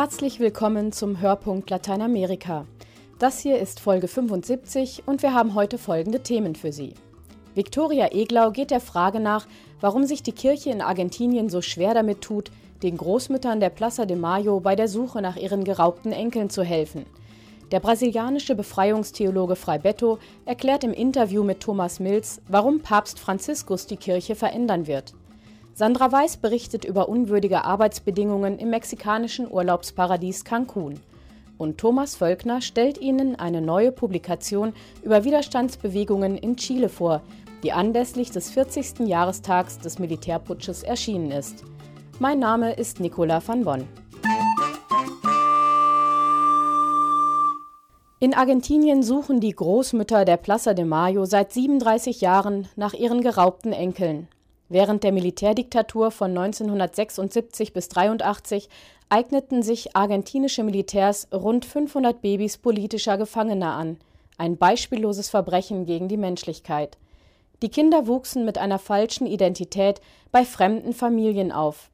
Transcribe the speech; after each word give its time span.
Herzlich 0.00 0.40
willkommen 0.40 0.92
zum 0.92 1.20
Hörpunkt 1.20 1.68
Lateinamerika. 1.68 2.64
Das 3.18 3.38
hier 3.38 3.58
ist 3.58 3.80
Folge 3.80 4.08
75 4.08 5.02
und 5.04 5.22
wir 5.22 5.34
haben 5.34 5.54
heute 5.54 5.76
folgende 5.76 6.22
Themen 6.22 6.54
für 6.54 6.72
Sie. 6.72 6.94
Viktoria 7.54 8.10
Eglau 8.10 8.50
geht 8.50 8.70
der 8.70 8.80
Frage 8.80 9.20
nach, 9.20 9.46
warum 9.78 10.06
sich 10.06 10.22
die 10.22 10.32
Kirche 10.32 10.70
in 10.70 10.80
Argentinien 10.80 11.50
so 11.50 11.60
schwer 11.60 11.92
damit 11.92 12.22
tut, 12.22 12.50
den 12.82 12.96
Großmüttern 12.96 13.60
der 13.60 13.68
Plaza 13.68 14.06
de 14.06 14.16
Mayo 14.16 14.60
bei 14.60 14.74
der 14.74 14.88
Suche 14.88 15.20
nach 15.20 15.36
ihren 15.36 15.64
geraubten 15.64 16.12
Enkeln 16.12 16.48
zu 16.48 16.62
helfen. 16.62 17.04
Der 17.70 17.80
brasilianische 17.80 18.54
Befreiungstheologe 18.54 19.54
Frei 19.54 19.76
Beto 19.76 20.18
erklärt 20.46 20.82
im 20.82 20.94
Interview 20.94 21.44
mit 21.44 21.60
Thomas 21.60 22.00
Mills, 22.00 22.40
warum 22.48 22.80
Papst 22.80 23.18
Franziskus 23.18 23.86
die 23.86 23.98
Kirche 23.98 24.34
verändern 24.34 24.86
wird. 24.86 25.12
Sandra 25.80 26.12
Weiß 26.12 26.36
berichtet 26.36 26.84
über 26.84 27.08
unwürdige 27.08 27.64
Arbeitsbedingungen 27.64 28.58
im 28.58 28.68
mexikanischen 28.68 29.50
Urlaubsparadies 29.50 30.44
Cancun. 30.44 31.00
Und 31.56 31.78
Thomas 31.78 32.16
Völkner 32.16 32.60
stellt 32.60 32.98
Ihnen 32.98 33.36
eine 33.36 33.62
neue 33.62 33.90
Publikation 33.90 34.74
über 35.02 35.24
Widerstandsbewegungen 35.24 36.36
in 36.36 36.56
Chile 36.58 36.90
vor, 36.90 37.22
die 37.62 37.72
anlässlich 37.72 38.30
des 38.30 38.50
40. 38.50 39.08
Jahrestags 39.08 39.78
des 39.78 39.98
Militärputsches 39.98 40.82
erschienen 40.82 41.30
ist. 41.30 41.64
Mein 42.18 42.40
Name 42.40 42.74
ist 42.74 43.00
Nicola 43.00 43.40
van 43.42 43.64
Bonn. 43.64 43.88
In 48.18 48.34
Argentinien 48.34 49.02
suchen 49.02 49.40
die 49.40 49.54
Großmütter 49.54 50.26
der 50.26 50.36
Plaza 50.36 50.74
de 50.74 50.84
Mayo 50.84 51.24
seit 51.24 51.54
37 51.54 52.20
Jahren 52.20 52.68
nach 52.76 52.92
ihren 52.92 53.22
geraubten 53.22 53.72
Enkeln. 53.72 54.28
Während 54.70 55.02
der 55.02 55.10
Militärdiktatur 55.10 56.12
von 56.12 56.30
1976 56.30 57.72
bis 57.72 57.88
83 57.88 58.68
eigneten 59.08 59.64
sich 59.64 59.96
argentinische 59.96 60.62
Militärs 60.62 61.26
rund 61.32 61.64
500 61.64 62.22
Babys 62.22 62.56
politischer 62.56 63.18
Gefangener 63.18 63.74
an, 63.74 63.98
ein 64.38 64.56
beispielloses 64.56 65.28
Verbrechen 65.28 65.86
gegen 65.86 66.06
die 66.06 66.16
Menschlichkeit. 66.16 66.98
Die 67.62 67.68
Kinder 67.68 68.06
wuchsen 68.06 68.44
mit 68.44 68.58
einer 68.58 68.78
falschen 68.78 69.26
Identität 69.26 70.00
bei 70.30 70.44
fremden 70.44 70.92
Familien 70.92 71.50
auf. 71.50 71.90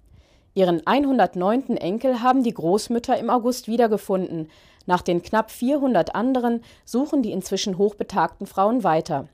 Ihren 0.53 0.87
109. 0.87 1.78
Enkel 1.78 2.20
haben 2.20 2.43
die 2.43 2.55
Großmütter 2.55 3.19
im 3.19 3.31
August 3.31 3.69
wiedergefunden. 3.69 4.50
Nach 4.84 5.00
den 5.00 5.22
knapp 5.22 5.50
400 5.50 6.15
anderen 6.15 6.62
suchen 6.84 7.22
die 7.22 7.33
inzwischen 7.33 7.78
hochbetagten 7.78 8.47
Frauen 8.47 8.84
weiter. 8.84 9.28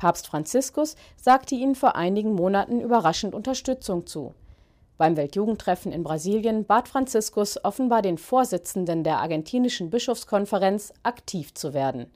Papst 0.00 0.26
Franziskus 0.26 0.96
sagte 1.16 1.54
ihnen 1.54 1.74
vor 1.74 1.94
einigen 1.94 2.32
Monaten 2.32 2.80
überraschend 2.80 3.34
Unterstützung 3.34 4.06
zu. 4.06 4.34
Beim 4.96 5.16
Weltjugendtreffen 5.16 5.92
in 5.92 6.02
Brasilien 6.02 6.64
bat 6.64 6.88
Franziskus 6.88 7.62
offenbar 7.62 8.00
den 8.00 8.16
Vorsitzenden 8.16 9.04
der 9.04 9.18
argentinischen 9.18 9.90
Bischofskonferenz, 9.90 10.92
aktiv 11.02 11.52
zu 11.54 11.74
werden. 11.74 12.06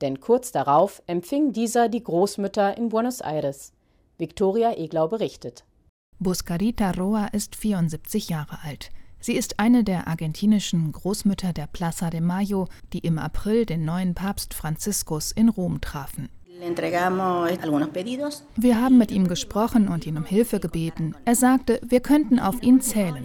Denn 0.00 0.20
kurz 0.20 0.52
darauf 0.52 1.02
empfing 1.06 1.52
dieser 1.52 1.88
die 1.88 2.02
Großmütter 2.02 2.76
in 2.76 2.90
Buenos 2.90 3.20
Aires. 3.20 3.72
Victoria 4.18 4.76
Eglau 4.76 5.08
berichtet. 5.08 5.64
Buscarita 6.20 6.92
Roa 6.92 7.26
ist 7.26 7.56
74 7.56 8.28
Jahre 8.28 8.58
alt. 8.62 8.90
Sie 9.18 9.34
ist 9.34 9.58
eine 9.58 9.82
der 9.82 10.06
argentinischen 10.06 10.92
Großmütter 10.92 11.52
der 11.52 11.66
Plaza 11.66 12.08
de 12.10 12.20
Mayo, 12.20 12.68
die 12.92 13.00
im 13.00 13.18
April 13.18 13.66
den 13.66 13.84
neuen 13.84 14.14
Papst 14.14 14.54
Franziskus 14.54 15.32
in 15.32 15.48
Rom 15.48 15.80
trafen. 15.80 16.28
Wir 18.56 18.80
haben 18.80 18.98
mit 18.98 19.10
ihm 19.10 19.28
gesprochen 19.28 19.88
und 19.88 20.06
ihn 20.06 20.16
um 20.16 20.24
Hilfe 20.24 20.60
gebeten. 20.60 21.14
Er 21.24 21.34
sagte, 21.34 21.80
wir 21.86 22.00
könnten 22.00 22.38
auf 22.38 22.62
ihn 22.62 22.80
zählen. 22.80 23.24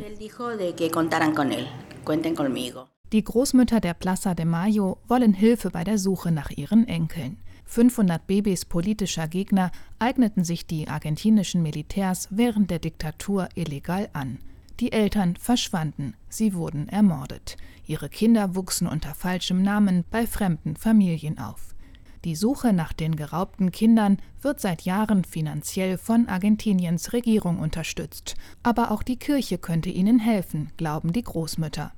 Die 3.12 3.24
Großmütter 3.24 3.80
der 3.80 3.94
Plaza 3.94 4.34
de 4.34 4.46
Mayo 4.46 4.98
wollen 5.08 5.34
Hilfe 5.34 5.70
bei 5.70 5.84
der 5.84 5.98
Suche 5.98 6.32
nach 6.32 6.50
ihren 6.52 6.88
Enkeln. 6.88 7.38
500 7.66 8.26
Babys 8.28 8.66
politischer 8.66 9.28
Gegner 9.28 9.72
eigneten 10.00 10.44
sich 10.44 10.66
die 10.68 10.88
argentinischen 10.88 11.62
Militärs 11.62 12.28
während 12.32 12.70
der 12.70 12.80
Diktatur 12.80 13.48
illegal 13.56 14.10
an. 14.14 14.40
Die 14.80 14.92
Eltern 14.92 15.36
verschwanden, 15.36 16.16
sie 16.28 16.54
wurden 16.54 16.90
ermordet. 16.90 17.56
Ihre 17.86 18.10
Kinder 18.10 18.56
wuchsen 18.56 18.88
unter 18.88 19.14
falschem 19.14 19.62
Namen 19.62 20.06
bei 20.10 20.26
fremden 20.26 20.76
Familien 20.76 21.38
auf. 21.38 21.71
Die 22.24 22.36
Suche 22.36 22.72
nach 22.72 22.94
den 22.94 23.16
geraubten 23.16 23.72
Kindern 23.72 24.18
wird 24.42 24.60
seit 24.60 24.84
Jahren 24.84 25.24
finanziell 25.24 25.98
von 25.98 26.28
Argentiniens 26.28 27.14
Regierung 27.14 27.58
unterstützt. 27.58 28.36
Aber 28.62 28.92
auch 28.92 29.02
die 29.02 29.18
Kirche 29.18 29.58
könnte 29.58 29.90
ihnen 29.90 30.20
helfen, 30.20 30.72
glauben 30.78 31.14
die 31.14 31.24
Großmütter. 31.24 31.94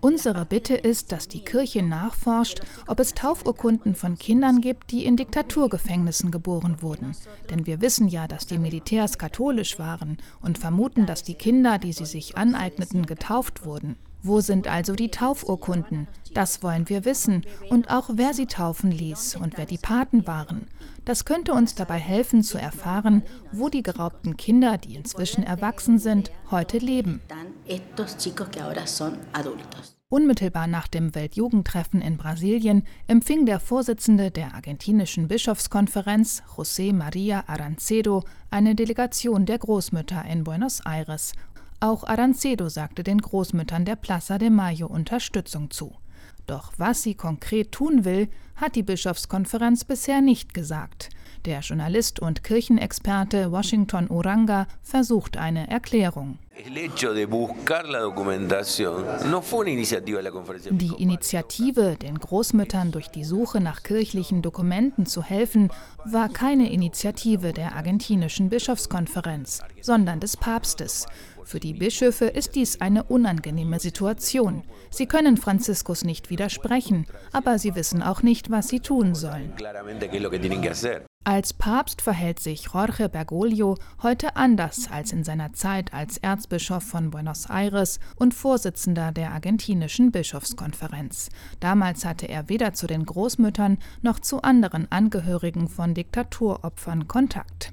Unsere 0.00 0.44
Bitte 0.44 0.74
ist, 0.74 1.10
dass 1.10 1.26
die 1.26 1.40
Kirche 1.40 1.82
nachforscht, 1.82 2.60
ob 2.86 3.00
es 3.00 3.14
Taufurkunden 3.14 3.96
von 3.96 4.16
Kindern 4.16 4.60
gibt, 4.60 4.92
die 4.92 5.04
in 5.04 5.16
Diktaturgefängnissen 5.16 6.30
geboren 6.30 6.76
wurden. 6.80 7.16
Denn 7.50 7.66
wir 7.66 7.80
wissen 7.80 8.06
ja, 8.06 8.28
dass 8.28 8.46
die 8.46 8.58
Militärs 8.58 9.18
katholisch 9.18 9.80
waren 9.80 10.18
und 10.40 10.58
vermuten, 10.58 11.06
dass 11.06 11.24
die 11.24 11.34
Kinder, 11.34 11.78
die 11.78 11.92
sie 11.92 12.06
sich 12.06 12.36
aneigneten, 12.36 13.06
getauft 13.06 13.64
wurden. 13.64 13.96
Wo 14.22 14.40
sind 14.40 14.66
also 14.66 14.94
die 14.94 15.10
Taufurkunden? 15.10 16.08
Das 16.34 16.62
wollen 16.62 16.88
wir 16.88 17.04
wissen 17.04 17.46
und 17.70 17.90
auch 17.90 18.10
wer 18.12 18.34
sie 18.34 18.46
taufen 18.46 18.90
ließ 18.90 19.36
und 19.36 19.56
wer 19.56 19.66
die 19.66 19.78
Paten 19.78 20.26
waren. 20.26 20.66
Das 21.04 21.24
könnte 21.24 21.52
uns 21.52 21.74
dabei 21.74 21.98
helfen 21.98 22.42
zu 22.42 22.58
erfahren, 22.58 23.22
wo 23.52 23.68
die 23.68 23.82
geraubten 23.82 24.36
Kinder, 24.36 24.76
die 24.76 24.94
inzwischen 24.94 25.42
erwachsen 25.42 25.98
sind, 25.98 26.30
heute 26.50 26.78
leben. 26.78 27.20
Unmittelbar 30.10 30.66
nach 30.66 30.88
dem 30.88 31.14
Weltjugendtreffen 31.14 32.00
in 32.00 32.16
Brasilien 32.16 32.84
empfing 33.08 33.44
der 33.44 33.60
Vorsitzende 33.60 34.30
der 34.30 34.54
argentinischen 34.54 35.28
Bischofskonferenz, 35.28 36.42
José 36.56 36.94
María 36.94 37.46
Arancedo, 37.46 38.24
eine 38.50 38.74
Delegation 38.74 39.44
der 39.44 39.58
Großmütter 39.58 40.24
in 40.24 40.44
Buenos 40.44 40.80
Aires 40.86 41.34
auch 41.80 42.04
Arancedo 42.04 42.68
sagte 42.68 43.04
den 43.04 43.18
Großmüttern 43.18 43.84
der 43.84 43.96
Plaza 43.96 44.38
de 44.38 44.50
Mayo 44.50 44.86
Unterstützung 44.86 45.70
zu. 45.70 45.96
Doch 46.46 46.72
was 46.78 47.02
sie 47.02 47.14
konkret 47.14 47.72
tun 47.72 48.04
will, 48.04 48.28
hat 48.56 48.74
die 48.74 48.82
Bischofskonferenz 48.82 49.84
bisher 49.84 50.20
nicht 50.20 50.54
gesagt. 50.54 51.10
Der 51.44 51.60
Journalist 51.60 52.18
und 52.20 52.42
Kirchenexperte 52.42 53.52
Washington 53.52 54.10
Uranga 54.10 54.66
versucht 54.82 55.36
eine 55.36 55.70
Erklärung. 55.70 56.38
Die 60.70 60.92
Initiative, 60.98 61.96
den 61.96 62.18
Großmüttern 62.18 62.90
durch 62.90 63.08
die 63.08 63.24
Suche 63.24 63.60
nach 63.60 63.84
kirchlichen 63.84 64.42
Dokumenten 64.42 65.06
zu 65.06 65.22
helfen, 65.22 65.70
war 66.04 66.28
keine 66.28 66.72
Initiative 66.72 67.52
der 67.52 67.76
argentinischen 67.76 68.48
Bischofskonferenz, 68.48 69.60
sondern 69.80 70.18
des 70.18 70.36
Papstes. 70.36 71.06
Für 71.48 71.60
die 71.60 71.72
Bischöfe 71.72 72.26
ist 72.26 72.56
dies 72.56 72.82
eine 72.82 73.04
unangenehme 73.04 73.80
Situation. 73.80 74.64
Sie 74.90 75.06
können 75.06 75.38
Franziskus 75.38 76.04
nicht 76.04 76.28
widersprechen, 76.28 77.06
aber 77.32 77.58
sie 77.58 77.74
wissen 77.74 78.02
auch 78.02 78.22
nicht, 78.22 78.50
was 78.50 78.68
sie 78.68 78.80
tun 78.80 79.14
sollen. 79.14 79.54
Als 81.24 81.54
Papst 81.54 82.02
verhält 82.02 82.38
sich 82.38 82.68
Jorge 82.74 83.08
Bergoglio 83.08 83.78
heute 84.02 84.36
anders 84.36 84.90
als 84.92 85.10
in 85.10 85.24
seiner 85.24 85.54
Zeit 85.54 85.94
als 85.94 86.18
Erzbischof 86.18 86.82
von 86.82 87.10
Buenos 87.10 87.46
Aires 87.48 87.98
und 88.16 88.34
Vorsitzender 88.34 89.10
der 89.10 89.32
argentinischen 89.32 90.12
Bischofskonferenz. 90.12 91.30
Damals 91.60 92.04
hatte 92.04 92.28
er 92.28 92.50
weder 92.50 92.74
zu 92.74 92.86
den 92.86 93.06
Großmüttern 93.06 93.78
noch 94.02 94.20
zu 94.20 94.42
anderen 94.42 94.92
Angehörigen 94.92 95.68
von 95.68 95.94
Diktaturopfern 95.94 97.08
Kontakt. 97.08 97.72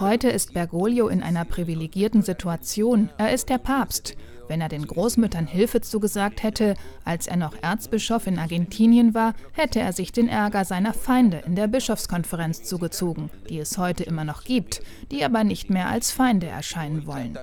Heute 0.00 0.30
ist 0.30 0.54
Bergoglio 0.54 1.08
in 1.08 1.22
einer 1.22 1.44
privilegierten 1.44 2.22
Situation. 2.22 3.10
Er 3.18 3.34
ist 3.34 3.50
der 3.50 3.58
Papst. 3.58 4.16
Wenn 4.48 4.62
er 4.62 4.70
den 4.70 4.86
Großmüttern 4.86 5.46
Hilfe 5.46 5.82
zugesagt 5.82 6.42
hätte, 6.42 6.74
als 7.04 7.26
er 7.26 7.36
noch 7.36 7.54
Erzbischof 7.60 8.26
in 8.26 8.38
Argentinien 8.38 9.12
war, 9.12 9.34
hätte 9.52 9.80
er 9.80 9.92
sich 9.92 10.12
den 10.12 10.28
Ärger 10.28 10.64
seiner 10.64 10.94
Feinde 10.94 11.42
in 11.46 11.56
der 11.56 11.66
Bischofskonferenz 11.66 12.62
zugezogen, 12.62 13.28
die 13.50 13.58
es 13.58 13.76
heute 13.76 14.04
immer 14.04 14.24
noch 14.24 14.44
gibt, 14.44 14.80
die 15.10 15.24
aber 15.26 15.44
nicht 15.44 15.68
mehr 15.68 15.88
als 15.88 16.10
Feinde 16.10 16.46
erscheinen 16.46 17.06
wollen. 17.06 17.36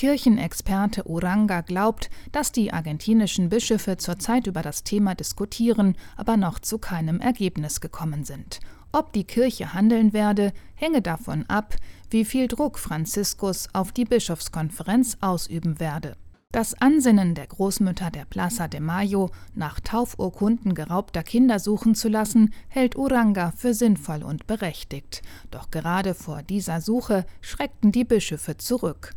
Kirchenexperte 0.00 1.06
Uranga 1.06 1.60
glaubt, 1.60 2.08
dass 2.32 2.52
die 2.52 2.72
argentinischen 2.72 3.50
Bischöfe 3.50 3.98
zurzeit 3.98 4.46
über 4.46 4.62
das 4.62 4.82
Thema 4.82 5.14
diskutieren, 5.14 5.94
aber 6.16 6.38
noch 6.38 6.58
zu 6.58 6.78
keinem 6.78 7.20
Ergebnis 7.20 7.82
gekommen 7.82 8.24
sind. 8.24 8.60
Ob 8.92 9.12
die 9.12 9.24
Kirche 9.24 9.74
handeln 9.74 10.14
werde, 10.14 10.54
hänge 10.74 11.02
davon 11.02 11.44
ab, 11.48 11.76
wie 12.08 12.24
viel 12.24 12.48
Druck 12.48 12.78
Franziskus 12.78 13.68
auf 13.74 13.92
die 13.92 14.06
Bischofskonferenz 14.06 15.18
ausüben 15.20 15.78
werde. 15.80 16.16
Das 16.50 16.72
Ansinnen 16.80 17.34
der 17.34 17.48
Großmütter 17.48 18.10
der 18.10 18.24
Plaza 18.24 18.68
de 18.68 18.80
Mayo, 18.80 19.28
nach 19.54 19.80
Taufurkunden 19.80 20.74
geraubter 20.74 21.22
Kinder 21.22 21.58
suchen 21.58 21.94
zu 21.94 22.08
lassen, 22.08 22.54
hält 22.68 22.96
Uranga 22.96 23.52
für 23.54 23.74
sinnvoll 23.74 24.22
und 24.22 24.46
berechtigt. 24.46 25.20
Doch 25.50 25.70
gerade 25.70 26.14
vor 26.14 26.42
dieser 26.42 26.80
Suche 26.80 27.26
schreckten 27.42 27.92
die 27.92 28.04
Bischöfe 28.04 28.56
zurück. 28.56 29.14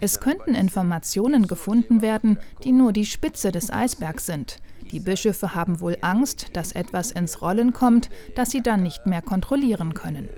Es 0.00 0.20
könnten 0.20 0.54
Informationen 0.54 1.46
gefunden 1.46 2.02
werden, 2.02 2.38
die 2.62 2.72
nur 2.72 2.92
die 2.92 3.06
Spitze 3.06 3.52
des 3.52 3.70
Eisbergs 3.70 4.26
sind. 4.26 4.58
Die 4.94 5.00
Bischöfe 5.00 5.56
haben 5.56 5.80
wohl 5.80 5.98
Angst, 6.02 6.50
dass 6.52 6.70
etwas 6.70 7.10
ins 7.10 7.42
Rollen 7.42 7.72
kommt, 7.72 8.10
das 8.36 8.52
sie 8.52 8.62
dann 8.62 8.84
nicht 8.84 9.06
mehr 9.06 9.22
kontrollieren 9.22 9.92
können. 9.92 10.28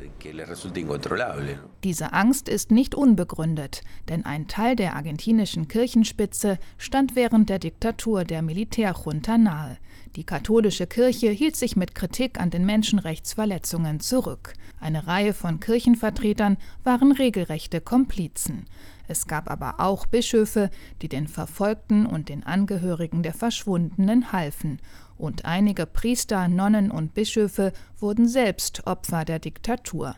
Diese 1.84 2.12
Angst 2.14 2.48
ist 2.48 2.70
nicht 2.70 2.94
unbegründet, 2.94 3.82
denn 4.08 4.24
ein 4.24 4.48
Teil 4.48 4.74
der 4.74 4.96
argentinischen 4.96 5.68
Kirchenspitze 5.68 6.58
stand 6.78 7.14
während 7.14 7.50
der 7.50 7.58
Diktatur 7.58 8.24
der 8.24 8.40
Militärjunta 8.40 9.36
nahe. 9.36 9.76
Die 10.16 10.24
katholische 10.24 10.86
Kirche 10.86 11.28
hielt 11.28 11.56
sich 11.56 11.76
mit 11.76 11.94
Kritik 11.94 12.40
an 12.40 12.48
den 12.48 12.64
Menschenrechtsverletzungen 12.64 14.00
zurück. 14.00 14.54
Eine 14.80 15.06
Reihe 15.06 15.34
von 15.34 15.60
Kirchenvertretern 15.60 16.56
waren 16.82 17.12
regelrechte 17.12 17.82
Komplizen. 17.82 18.64
Es 19.08 19.26
gab 19.26 19.50
aber 19.50 19.80
auch 19.80 20.06
Bischöfe, 20.06 20.70
die 21.02 21.08
den 21.08 21.28
Verfolgten 21.28 22.06
und 22.06 22.28
den 22.28 22.44
Angehörigen 22.44 23.22
der 23.22 23.34
Verschwundenen 23.34 24.32
halfen, 24.32 24.80
und 25.18 25.46
einige 25.46 25.86
Priester, 25.86 26.46
Nonnen 26.46 26.90
und 26.90 27.14
Bischöfe 27.14 27.72
wurden 27.98 28.28
selbst 28.28 28.86
Opfer 28.86 29.24
der 29.24 29.38
Diktatur. 29.38 30.14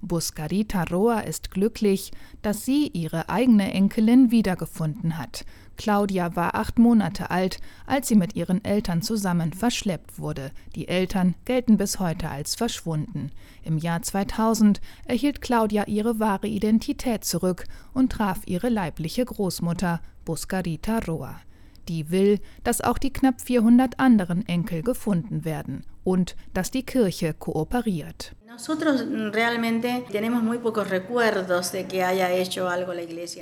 Buscarita 0.00 0.84
Roa 0.84 1.20
ist 1.20 1.50
glücklich, 1.50 2.10
dass 2.42 2.64
sie 2.64 2.88
ihre 2.88 3.28
eigene 3.28 3.72
Enkelin 3.72 4.30
wiedergefunden 4.30 5.16
hat. 5.16 5.44
Claudia 5.76 6.36
war 6.36 6.54
acht 6.54 6.78
Monate 6.78 7.30
alt, 7.30 7.60
als 7.86 8.08
sie 8.08 8.14
mit 8.14 8.36
ihren 8.36 8.64
Eltern 8.64 9.02
zusammen 9.02 9.52
verschleppt 9.52 10.18
wurde. 10.18 10.50
Die 10.74 10.88
Eltern 10.88 11.34
gelten 11.44 11.76
bis 11.76 11.98
heute 11.98 12.28
als 12.28 12.54
verschwunden. 12.54 13.30
Im 13.62 13.78
Jahr 13.78 14.02
2000 14.02 14.80
erhielt 15.04 15.40
Claudia 15.40 15.86
ihre 15.86 16.18
wahre 16.18 16.46
Identität 16.48 17.24
zurück 17.24 17.64
und 17.94 18.12
traf 18.12 18.40
ihre 18.46 18.68
leibliche 18.68 19.24
Großmutter, 19.24 20.00
Buscarita 20.24 20.98
Roa. 21.00 21.40
Die 21.88 22.10
will, 22.10 22.40
dass 22.64 22.80
auch 22.80 22.98
die 22.98 23.12
knapp 23.12 23.40
400 23.40 23.98
anderen 23.98 24.46
Enkel 24.46 24.82
gefunden 24.82 25.44
werden 25.44 25.84
und 26.04 26.36
dass 26.54 26.70
die 26.70 26.84
Kirche 26.84 27.34
kooperiert. 27.34 28.34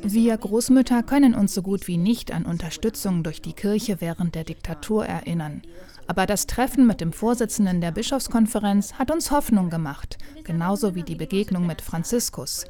Wir 0.03 0.37
Großmütter 0.37 1.03
können 1.03 1.35
uns 1.35 1.55
so 1.55 1.63
gut 1.63 1.89
wie 1.89 1.97
nicht 1.97 2.33
an 2.33 2.47
Unterstützung 2.47 3.23
durch 3.23 3.43
die 3.43 3.53
Kirche 3.53 4.01
während 4.01 4.35
der 4.35 4.45
Diktatur 4.45 5.07
erinnern. 5.07 5.63
Aber 6.07 6.27
das 6.27 6.47
Treffen 6.47 6.87
mit 6.87 7.01
dem 7.01 7.13
Vorsitzenden 7.13 7.81
der 7.81 7.93
Bischofskonferenz 7.93 8.95
hat 8.95 9.11
uns 9.11 9.31
Hoffnung 9.31 9.71
gemacht, 9.71 10.19
genauso 10.45 10.95
wie 10.95 11.05
die 11.05 11.15
Begegnung 11.15 11.67
mit 11.67 11.83
Franziskus. 11.83 12.65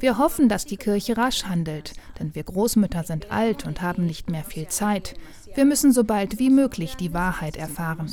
Wir 0.00 0.16
hoffen, 0.16 0.48
dass 0.48 0.64
die 0.64 0.78
Kirche 0.78 1.18
rasch 1.18 1.44
handelt, 1.44 1.92
denn 2.18 2.34
wir 2.34 2.42
Großmütter 2.42 3.04
sind 3.04 3.30
alt 3.30 3.66
und 3.66 3.82
haben 3.82 4.06
nicht 4.06 4.30
mehr 4.30 4.44
viel 4.44 4.66
Zeit. 4.66 5.14
Wir 5.54 5.66
müssen 5.66 5.92
so 5.92 6.04
bald 6.04 6.38
wie 6.38 6.48
möglich 6.48 6.96
die 6.96 7.12
Wahrheit 7.12 7.56
erfahren. 7.56 8.10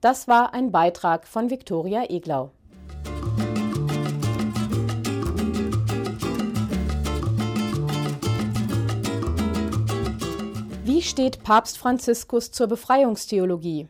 Das 0.00 0.28
war 0.28 0.54
ein 0.54 0.72
Beitrag 0.72 1.26
von 1.26 1.50
Viktoria 1.50 2.04
Eglau. 2.08 2.50
Wie 10.84 11.02
steht 11.02 11.42
Papst 11.42 11.76
Franziskus 11.76 12.52
zur 12.52 12.68
Befreiungstheologie? 12.68 13.88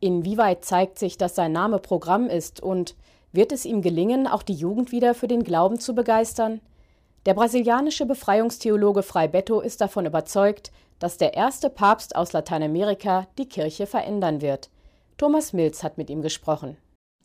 Inwieweit 0.00 0.64
zeigt 0.64 0.98
sich, 0.98 1.18
dass 1.18 1.34
sein 1.34 1.52
Name 1.52 1.78
Programm 1.78 2.28
ist 2.28 2.60
und 2.60 2.96
wird 3.32 3.52
es 3.52 3.64
ihm 3.64 3.82
gelingen, 3.82 4.26
auch 4.26 4.42
die 4.42 4.54
Jugend 4.54 4.92
wieder 4.92 5.14
für 5.14 5.28
den 5.28 5.44
Glauben 5.44 5.80
zu 5.80 5.94
begeistern? 5.94 6.60
Der 7.26 7.34
brasilianische 7.34 8.06
Befreiungstheologe 8.06 9.02
Frei 9.02 9.28
Betto 9.28 9.60
ist 9.60 9.80
davon 9.80 10.06
überzeugt, 10.06 10.72
dass 10.98 11.18
der 11.18 11.34
erste 11.34 11.68
Papst 11.68 12.16
aus 12.16 12.32
Lateinamerika 12.32 13.26
die 13.38 13.48
Kirche 13.48 13.86
verändern 13.86 14.40
wird. 14.40 14.70
Thomas 15.16 15.52
Mills 15.52 15.82
hat 15.82 15.98
mit 15.98 16.10
ihm 16.10 16.22
gesprochen. 16.22 16.76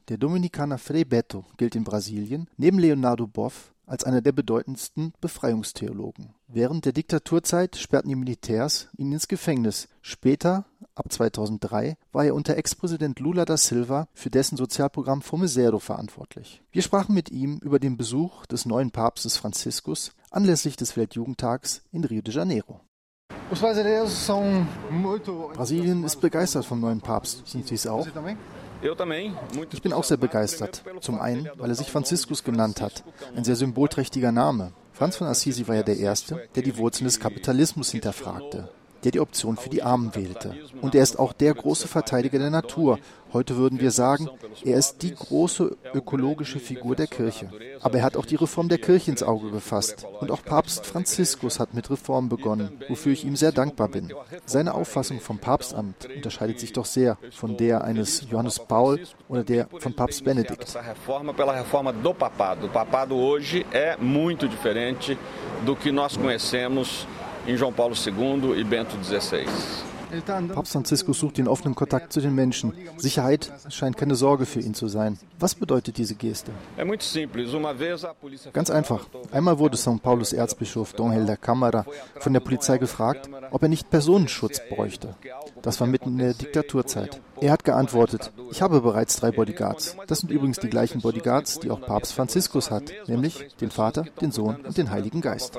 Der 0.09 0.17
Dominikaner 0.17 0.77
Frei 0.77 1.05
Betto 1.05 1.45
gilt 1.57 1.75
in 1.75 1.83
Brasilien 1.83 2.49
neben 2.57 2.79
Leonardo 2.79 3.25
Boff 3.27 3.72
als 3.85 4.03
einer 4.03 4.21
der 4.21 4.31
bedeutendsten 4.31 5.13
Befreiungstheologen. 5.21 6.33
Während 6.47 6.85
der 6.85 6.93
Diktaturzeit 6.93 7.75
sperrten 7.75 8.09
die 8.09 8.15
Militärs 8.15 8.89
ihn 8.97 9.11
ins 9.11 9.27
Gefängnis. 9.27 9.87
Später, 10.01 10.65
ab 10.95 11.11
2003, 11.11 11.97
war 12.11 12.25
er 12.25 12.35
unter 12.35 12.57
Ex-Präsident 12.57 13.19
Lula 13.19 13.45
da 13.45 13.57
Silva 13.57 14.07
für 14.13 14.29
dessen 14.29 14.57
Sozialprogramm 14.57 15.21
Fomesero 15.21 15.79
verantwortlich. 15.79 16.61
Wir 16.71 16.81
sprachen 16.81 17.15
mit 17.15 17.31
ihm 17.31 17.59
über 17.63 17.79
den 17.79 17.97
Besuch 17.97 18.45
des 18.45 18.65
neuen 18.65 18.91
Papstes 18.91 19.37
Franziskus 19.37 20.13
anlässlich 20.31 20.75
des 20.75 20.97
Weltjugendtags 20.97 21.83
in 21.91 22.03
Rio 22.03 22.21
de 22.21 22.33
Janeiro. 22.33 22.81
Brasilien 25.53 26.03
ist 26.03 26.19
begeistert 26.21 26.65
vom 26.65 26.79
neuen 26.79 27.01
Papst. 27.01 27.45
Sind 27.45 27.67
Sie 27.67 27.75
es 27.75 27.85
auch? 27.85 28.07
Ich 29.71 29.81
bin 29.81 29.93
auch 29.93 30.03
sehr 30.03 30.17
begeistert. 30.17 30.83
Zum 31.01 31.19
einen, 31.19 31.49
weil 31.57 31.69
er 31.69 31.75
sich 31.75 31.89
Franziskus 31.89 32.43
genannt 32.43 32.81
hat. 32.81 33.03
Ein 33.35 33.43
sehr 33.43 33.55
symbolträchtiger 33.55 34.31
Name. 34.31 34.73
Franz 34.91 35.15
von 35.15 35.27
Assisi 35.27 35.67
war 35.67 35.75
ja 35.75 35.83
der 35.83 35.97
Erste, 35.97 36.47
der 36.55 36.63
die 36.63 36.77
Wurzeln 36.77 37.05
des 37.05 37.19
Kapitalismus 37.19 37.91
hinterfragte 37.91 38.69
der 39.03 39.11
die 39.11 39.19
Option 39.19 39.57
für 39.57 39.69
die 39.69 39.83
Armen 39.83 40.15
wählte. 40.15 40.55
Und 40.81 40.95
er 40.95 41.03
ist 41.03 41.19
auch 41.19 41.33
der 41.33 41.53
große 41.53 41.87
Verteidiger 41.87 42.39
der 42.39 42.49
Natur. 42.49 42.99
Heute 43.33 43.57
würden 43.57 43.79
wir 43.79 43.89
sagen, 43.89 44.29
er 44.63 44.77
ist 44.77 45.01
die 45.01 45.13
große 45.13 45.75
ökologische 45.93 46.59
Figur 46.59 46.95
der 46.95 47.07
Kirche. 47.07 47.49
Aber 47.81 47.97
er 47.97 48.03
hat 48.03 48.15
auch 48.15 48.27
die 48.27 48.35
Reform 48.35 48.69
der 48.69 48.77
Kirche 48.77 49.09
ins 49.09 49.23
Auge 49.23 49.49
gefasst. 49.49 50.05
Und 50.19 50.29
auch 50.29 50.43
Papst 50.43 50.85
Franziskus 50.85 51.59
hat 51.59 51.73
mit 51.73 51.89
Reform 51.89 52.29
begonnen, 52.29 52.69
wofür 52.89 53.11
ich 53.11 53.25
ihm 53.25 53.35
sehr 53.35 53.51
dankbar 53.51 53.87
bin. 53.87 54.13
Seine 54.45 54.75
Auffassung 54.75 55.19
vom 55.19 55.39
Papstamt 55.39 56.07
unterscheidet 56.15 56.59
sich 56.59 56.73
doch 56.73 56.85
sehr 56.85 57.17
von 57.31 57.57
der 57.57 57.83
eines 57.83 58.29
Johannes 58.29 58.59
Paul 58.59 58.99
oder 59.27 59.43
der 59.43 59.67
von 59.79 59.95
Papst 59.95 60.23
Benedikt. 60.23 60.77
O 62.63 62.67
papado 62.69 63.15
hoje 63.15 63.65
é 63.71 63.97
muito 63.97 64.47
diferente 64.47 65.17
do 65.65 65.75
que 65.75 65.91
nós 65.91 66.17
conhecemos 66.17 67.07
em 67.47 67.57
João 67.57 67.71
Paulo 67.71 67.95
II 67.95 68.59
e 68.59 68.63
Bento 68.63 68.97
XVI. 68.97 69.45
Papst 70.53 70.73
Franziskus 70.73 71.19
sucht 71.19 71.39
den 71.39 71.47
offenen 71.47 71.73
Kontakt 71.73 72.13
zu 72.13 72.21
den 72.21 72.35
Menschen. 72.35 72.73
Sicherheit 72.97 73.51
scheint 73.69 73.97
keine 73.97 74.15
Sorge 74.15 74.45
für 74.45 74.59
ihn 74.59 74.75
zu 74.75 74.87
sein. 74.87 75.17
Was 75.39 75.55
bedeutet 75.55 75.97
diese 75.97 76.13
Geste? 76.13 76.51
Ganz 78.53 78.69
einfach. 78.69 79.07
Einmal 79.31 79.57
wurde 79.57 79.77
São 79.77 79.99
Paulos 79.99 80.33
Erzbischof 80.33 80.93
Dom 80.93 81.11
Helder 81.11 81.37
Câmara 81.37 81.85
von 82.19 82.33
der 82.33 82.41
Polizei 82.41 82.77
gefragt, 82.77 83.27
ob 83.49 83.63
er 83.63 83.69
nicht 83.69 83.89
Personenschutz 83.89 84.61
bräuchte. 84.69 85.15
Das 85.63 85.79
war 85.79 85.87
mitten 85.87 86.09
in 86.09 86.17
der 86.19 86.33
Diktaturzeit. 86.35 87.19
Er 87.43 87.51
hat 87.51 87.65
geantwortet, 87.65 88.31
ich 88.51 88.61
habe 88.61 88.79
bereits 88.79 89.17
drei 89.17 89.29
Bodyguards. 89.31 89.97
Das 90.07 90.19
sind 90.19 90.31
übrigens 90.31 90.59
die 90.59 90.69
gleichen 90.69 91.01
Bodyguards, 91.01 91.59
die 91.59 91.71
auch 91.71 91.81
Papst 91.81 92.13
Franziskus 92.13 92.71
hat, 92.71 92.93
nämlich 93.07 93.47
den 93.59 93.69
Vater, 93.69 94.05
den 94.21 94.31
Sohn 94.31 94.55
und 94.65 94.77
den 94.77 94.89
Heiligen 94.89 95.19
Geist. 95.19 95.53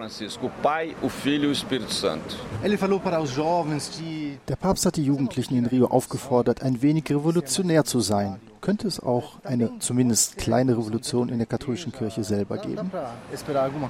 Der 4.48 4.56
Papst 4.56 4.86
hat 4.86 4.96
die 4.96 5.04
Jugendlichen 5.04 5.56
in 5.58 5.66
Rio 5.66 5.88
aufgefordert, 5.88 6.62
ein 6.62 6.80
wenig 6.80 7.04
revolutionär 7.10 7.84
zu 7.84 8.00
sein. 8.00 8.40
Könnte 8.62 8.88
es 8.88 8.98
auch 8.98 9.34
eine 9.44 9.78
zumindest 9.78 10.38
kleine 10.38 10.78
Revolution 10.78 11.28
in 11.28 11.36
der 11.36 11.46
katholischen 11.46 11.92
Kirche 11.92 12.24
selber 12.24 12.56
geben? 12.56 12.90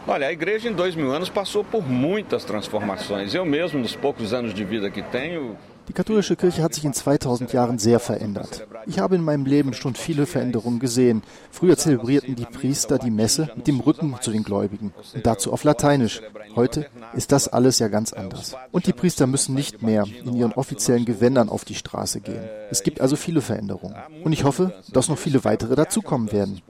Olha, 0.08 0.26
a 0.26 0.32
igreja 0.32 0.68
em 0.68 0.74
dois 0.74 0.96
mil 0.96 1.12
anos 1.12 1.30
passou 1.30 1.62
por 1.62 1.86
muitas 1.86 2.44
transformações. 2.44 3.32
Eu 3.34 3.44
mesmo, 3.44 3.78
nos 3.78 3.94
poucos 3.94 4.32
anos 4.32 4.52
de 4.52 4.64
vida 4.64 4.90
que 4.90 5.00
tenho, 5.00 5.56
die 5.88 5.92
katholische 5.92 6.36
Kirche 6.36 6.62
hat 6.62 6.74
sich 6.74 6.84
in 6.84 6.92
2000 6.92 7.52
Jahren 7.52 7.78
sehr 7.78 8.00
verändert. 8.00 8.66
Ich 8.86 8.98
habe 8.98 9.16
in 9.16 9.22
meinem 9.22 9.44
Leben 9.44 9.74
schon 9.74 9.94
viele 9.94 10.26
Veränderungen 10.26 10.78
gesehen. 10.78 11.22
Früher 11.50 11.76
zelebrierten 11.76 12.34
die 12.34 12.44
Priester 12.44 12.98
die 12.98 13.10
Messe 13.10 13.50
mit 13.56 13.66
dem 13.66 13.80
Rücken 13.80 14.16
zu 14.20 14.30
den 14.30 14.42
Gläubigen 14.42 14.92
und 15.14 15.26
dazu 15.26 15.52
auf 15.52 15.64
Lateinisch. 15.64 16.22
Heute 16.54 16.86
ist 17.14 17.32
das 17.32 17.48
alles 17.48 17.78
ja 17.78 17.88
ganz 17.88 18.12
anders. 18.12 18.56
Und 18.72 18.86
die 18.86 18.92
Priester 18.92 19.26
müssen 19.26 19.54
nicht 19.54 19.82
mehr 19.82 20.04
in 20.24 20.34
ihren 20.34 20.52
offiziellen 20.52 21.04
Gewändern 21.04 21.48
auf 21.48 21.64
die 21.64 21.74
Straße 21.74 22.20
gehen. 22.20 22.44
Es 22.70 22.82
gibt 22.82 23.00
also 23.00 23.16
viele 23.16 23.40
Veränderungen. 23.40 23.96
Und 24.22 24.32
ich 24.32 24.44
hoffe, 24.44 24.72
dass 24.92 25.08
noch 25.08 25.18
viele 25.18 25.44
weitere 25.44 25.74
dazukommen 25.74 26.32
werden. 26.32 26.60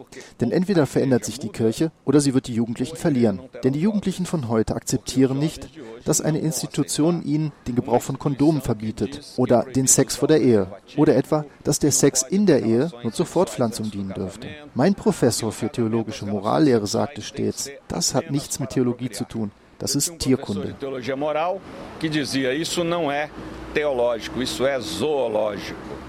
Denn 0.40 0.50
entweder 0.50 0.87
verändert 0.87 1.25
sich 1.25 1.38
die 1.38 1.50
Kirche 1.50 1.92
oder 2.04 2.21
sie 2.21 2.35
wird 2.35 2.49
die 2.49 2.54
Jugendlichen 2.54 2.97
verlieren. 2.97 3.40
Denn 3.62 3.73
die 3.73 3.80
Jugendlichen 3.80 4.26
von 4.26 4.49
heute 4.49 4.75
akzeptieren 4.75 5.38
nicht, 5.38 5.68
dass 6.04 6.21
eine 6.21 6.38
Institution 6.38 7.23
ihnen 7.23 7.52
den 7.66 7.75
Gebrauch 7.75 8.02
von 8.02 8.18
Kondomen 8.18 8.61
verbietet 8.61 9.03
oder 9.37 9.64
den 9.64 9.87
Sex 9.87 10.16
vor 10.16 10.28
der 10.28 10.40
Ehe 10.40 10.66
oder 10.96 11.16
etwa, 11.16 11.44
dass 11.62 11.78
der 11.78 11.92
Sex 11.92 12.23
in 12.23 12.46
der 12.46 12.62
Ehe 12.62 12.90
nur 13.02 13.12
zur 13.12 13.26
Fortpflanzung 13.26 13.90
dienen 13.90 14.12
dürfte. 14.12 14.49
Mein 14.75 14.94
Professor 14.94 15.52
für 15.52 15.70
theologische 15.70 16.26
Morallehre 16.26 16.87
sagte 16.87 17.23
stets, 17.23 17.70
das 17.88 18.14
hat 18.14 18.30
nichts 18.30 18.58
mit 18.61 18.70
Theologie 18.70 19.11
zu 19.11 19.25
tun. 19.25 19.50
Das 19.78 19.94
ist 19.96 20.18
Tierkunde. 20.18 20.75
isso 24.40 24.66
é 24.66 24.80
zoológico. 24.80 26.03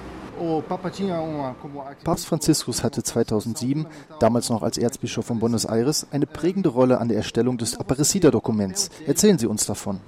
Papst 2.03 2.25
Franziskus 2.25 2.83
hatte 2.83 3.03
2007, 3.03 3.85
damals 4.19 4.49
noch 4.49 4.63
als 4.63 4.77
Erzbischof 4.77 5.25
von 5.25 5.39
Buenos 5.39 5.65
Aires, 5.65 6.07
eine 6.11 6.25
prägende 6.25 6.69
Rolle 6.69 6.99
an 6.99 7.07
der 7.07 7.17
Erstellung 7.17 7.57
des 7.57 7.79
Aparecida-Dokuments. 7.79 8.89
Erzählen 9.05 9.37
Sie 9.37 9.47
uns 9.47 9.65
davon. 9.65 9.99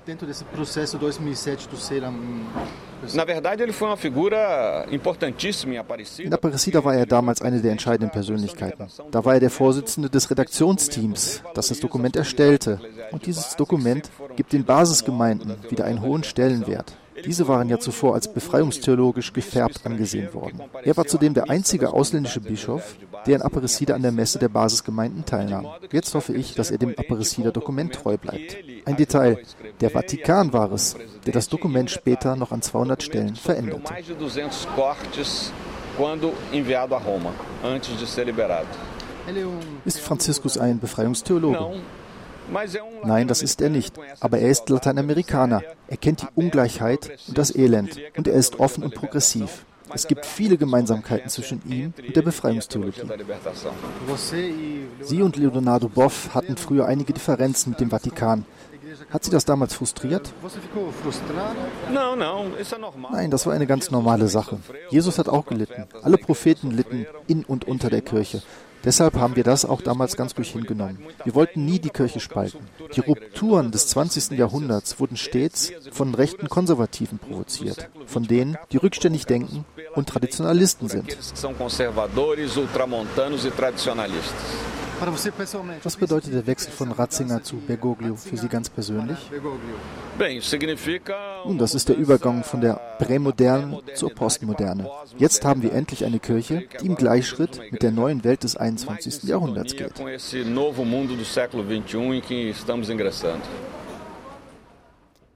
In 6.17 6.33
Aparecida 6.33 6.83
war 6.83 6.95
er 6.95 7.05
damals 7.05 7.41
eine 7.41 7.61
der 7.61 7.71
entscheidenden 7.71 8.11
Persönlichkeiten. 8.11 8.87
Da 9.11 9.23
war 9.23 9.35
er 9.35 9.39
der 9.39 9.49
Vorsitzende 9.49 10.09
des 10.09 10.29
Redaktionsteams, 10.29 11.43
das 11.53 11.67
das 11.67 11.79
Dokument 11.79 12.15
erstellte. 12.15 12.79
Und 13.11 13.25
dieses 13.25 13.55
Dokument 13.55 14.09
gibt 14.35 14.53
den 14.53 14.65
Basisgemeinden 14.65 15.55
wieder 15.69 15.85
einen 15.85 16.01
hohen 16.01 16.23
Stellenwert. 16.23 16.97
Diese 17.25 17.47
waren 17.47 17.69
ja 17.69 17.79
zuvor 17.79 18.13
als 18.13 18.31
befreiungstheologisch 18.31 19.33
gefärbt 19.33 19.85
angesehen 19.85 20.33
worden. 20.33 20.61
Er 20.83 20.95
war 20.95 21.05
zudem 21.05 21.33
der 21.33 21.49
einzige 21.49 21.93
ausländische 21.93 22.39
Bischof, 22.41 22.95
der 23.25 23.37
in 23.37 23.41
Aparecida 23.41 23.95
an 23.95 24.01
der 24.01 24.11
Messe 24.11 24.39
der 24.39 24.49
Basisgemeinden 24.49 25.25
teilnahm. 25.25 25.67
Jetzt 25.91 26.13
hoffe 26.13 26.33
ich, 26.33 26.55
dass 26.55 26.71
er 26.71 26.77
dem 26.77 26.95
Aparecida-Dokument 26.97 27.93
treu 27.93 28.17
bleibt. 28.17 28.57
Ein 28.85 28.95
Detail, 28.95 29.39
der 29.81 29.89
Vatikan 29.89 30.53
war 30.53 30.71
es, 30.71 30.95
der 31.25 31.33
das 31.33 31.49
Dokument 31.49 31.89
später 31.89 32.35
noch 32.35 32.51
an 32.51 32.61
200 32.61 33.03
Stellen 33.03 33.35
veränderte. 33.35 33.93
Ist 39.83 39.99
Franziskus 39.99 40.57
ein 40.57 40.79
Befreiungstheologe? 40.79 41.81
Nein, 43.03 43.27
das 43.27 43.41
ist 43.41 43.61
er 43.61 43.69
nicht. 43.69 43.95
Aber 44.19 44.39
er 44.39 44.49
ist 44.49 44.69
Lateinamerikaner. 44.69 45.61
Er 45.87 45.97
kennt 45.97 46.21
die 46.21 46.27
Ungleichheit 46.35 47.17
und 47.27 47.37
das 47.37 47.55
Elend. 47.55 47.97
Und 48.15 48.27
er 48.27 48.35
ist 48.35 48.59
offen 48.59 48.83
und 48.83 48.95
progressiv. 48.95 49.65
Es 49.93 50.07
gibt 50.07 50.25
viele 50.25 50.57
Gemeinsamkeiten 50.57 51.29
zwischen 51.29 51.61
ihm 51.65 51.93
und 52.05 52.15
der 52.15 52.21
Befreiungstheologie. 52.21 53.03
Sie 55.01 55.21
und 55.21 55.37
Leonardo 55.37 55.87
Boff 55.87 56.33
hatten 56.33 56.57
früher 56.57 56.85
einige 56.85 57.13
Differenzen 57.13 57.71
mit 57.71 57.79
dem 57.79 57.89
Vatikan. 57.89 58.45
Hat 59.09 59.23
Sie 59.23 59.31
das 59.31 59.45
damals 59.45 59.73
frustriert? 59.73 60.33
Nein, 63.11 63.31
das 63.31 63.45
war 63.45 63.53
eine 63.53 63.67
ganz 63.67 63.91
normale 63.91 64.27
Sache. 64.27 64.59
Jesus 64.89 65.17
hat 65.19 65.29
auch 65.29 65.45
gelitten. 65.45 65.85
Alle 66.01 66.17
Propheten 66.17 66.71
litten 66.71 67.05
in 67.27 67.43
und 67.43 67.65
unter 67.65 67.89
der 67.89 68.01
Kirche. 68.01 68.41
Deshalb 68.87 69.15
haben 69.15 69.35
wir 69.35 69.43
das 69.43 69.65
auch 69.65 69.81
damals 69.81 70.15
ganz 70.15 70.37
ruhig 70.37 70.49
hingenommen. 70.51 70.97
Wir 71.25 71.35
wollten 71.35 71.65
nie 71.65 71.77
die 71.77 71.89
Kirche 71.89 72.21
spalten. 72.21 72.59
Die 72.95 73.01
Rupturen 73.01 73.69
des 73.69 73.89
20. 73.89 74.37
Jahrhunderts 74.37 74.97
wurden 74.97 75.17
stets 75.17 75.73
von 75.91 76.15
rechten 76.15 76.47
Konservativen 76.47 77.19
provoziert, 77.19 77.89
von 78.05 78.23
denen, 78.23 78.57
die 78.71 78.77
rückständig 78.77 79.25
denken 79.25 79.65
und 79.93 80.07
Traditionalisten 80.07 80.87
sind. 80.87 81.17
Was 85.83 85.95
bedeutet 85.95 86.33
der 86.33 86.47
Wechsel 86.47 86.71
von 86.71 86.91
Ratzinger 86.91 87.43
zu 87.43 87.57
Bergoglio 87.57 88.15
für 88.15 88.35
Sie 88.35 88.47
ganz 88.47 88.69
persönlich? 88.69 89.17
Nun, 91.45 91.57
das 91.57 91.75
ist 91.75 91.89
der 91.89 91.97
Übergang 91.97 92.43
von 92.43 92.61
der 92.61 92.73
Prämoderne 92.97 93.79
zur 93.93 94.09
Postmoderne. 94.09 94.89
Jetzt 95.17 95.45
haben 95.45 95.61
wir 95.61 95.73
endlich 95.73 96.03
eine 96.03 96.19
Kirche, 96.19 96.67
die 96.81 96.87
im 96.87 96.95
Gleichschritt 96.95 97.61
mit 97.71 97.83
der 97.83 97.91
neuen 97.91 98.23
Welt 98.23 98.43
des 98.43 98.57
21. 98.57 99.23
Jahrhunderts 99.23 99.75
geht. 99.75 99.93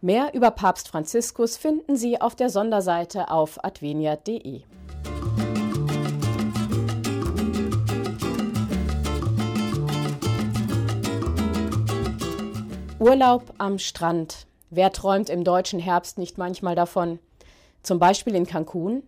Mehr 0.04 0.34
über 0.34 0.50
Papst 0.50 0.88
Franziskus 0.88 1.58
finden 1.58 1.96
Sie 1.96 2.20
auf 2.20 2.36
der 2.36 2.50
Sonderseite 2.50 3.30
auf 3.30 3.64
advenia.de. 3.64 4.64
Urlaub 13.02 13.56
am 13.58 13.80
Strand. 13.80 14.46
Wer 14.70 14.92
träumt 14.92 15.32
im 15.32 15.44
deutschen 15.44 15.80
Herbst 15.80 16.20
nicht 16.20 16.38
manchmal 16.38 16.76
davon? 16.76 17.18
Zum 17.82 17.98
Beispiel 17.98 18.36
in 18.36 18.46
Cancun? 18.46 19.02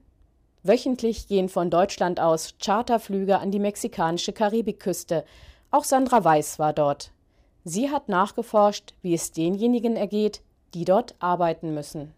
Wöchentlich 0.63 1.27
gehen 1.27 1.47
von 1.47 1.69
Deutschland 1.69 2.19
aus 2.19 2.55
Charterflüge 2.59 3.37
an 3.37 3.51
die 3.51 3.59
mexikanische 3.59 4.33
Karibikküste. 4.33 5.23
Auch 5.69 5.83
Sandra 5.83 6.23
Weiß 6.23 6.57
war 6.57 6.73
dort. 6.73 7.11
Sie 7.65 7.91
hat 7.91 8.09
nachgeforscht, 8.09 8.95
wie 9.03 9.13
es 9.13 9.31
denjenigen 9.31 9.95
ergeht, 9.95 10.41
die 10.73 10.85
dort 10.85 11.13
arbeiten 11.19 11.75
müssen. 11.75 12.15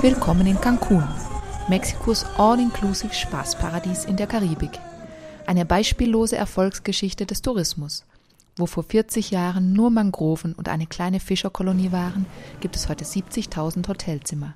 Willkommen 0.00 0.46
in 0.46 0.60
Cancun, 0.60 1.08
Mexikos 1.66 2.24
all-inclusive 2.38 3.12
Spaßparadies 3.12 4.04
in 4.04 4.16
der 4.16 4.28
Karibik. 4.28 4.78
Eine 5.46 5.66
beispiellose 5.66 6.36
Erfolgsgeschichte 6.36 7.26
des 7.26 7.42
Tourismus. 7.42 8.04
Wo 8.56 8.66
vor 8.66 8.82
40 8.82 9.30
Jahren 9.30 9.74
nur 9.74 9.90
Mangroven 9.90 10.54
und 10.54 10.68
eine 10.70 10.86
kleine 10.86 11.20
Fischerkolonie 11.20 11.92
waren, 11.92 12.24
gibt 12.60 12.76
es 12.76 12.88
heute 12.88 13.04
70.000 13.04 13.86
Hotelzimmer. 13.88 14.54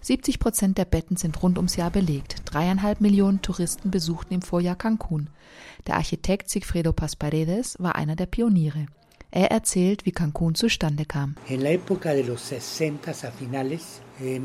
70 0.00 0.38
Prozent 0.38 0.78
der 0.78 0.86
Betten 0.86 1.16
sind 1.16 1.42
rund 1.42 1.58
ums 1.58 1.76
Jahr 1.76 1.90
belegt. 1.90 2.36
Dreieinhalb 2.46 3.02
Millionen 3.02 3.42
Touristen 3.42 3.90
besuchten 3.90 4.32
im 4.32 4.40
Vorjahr 4.40 4.76
Cancun. 4.76 5.28
Der 5.86 5.96
Architekt 5.96 6.48
Sigfredo 6.48 6.94
Paz 6.94 7.16
Paredes 7.16 7.76
war 7.78 7.96
einer 7.96 8.16
der 8.16 8.26
Pioniere. 8.26 8.86
Er 9.30 9.50
erzählt, 9.50 10.06
wie 10.06 10.12
Cancun 10.12 10.54
zustande 10.54 11.04
kam. 11.04 11.36
In 11.48 11.60
la 11.60 11.70
época 11.70 12.14
de 12.14 12.22
los 12.22 12.48
60 12.48 13.24
a 13.24 13.30
finales 13.30 14.00
in 14.20 14.44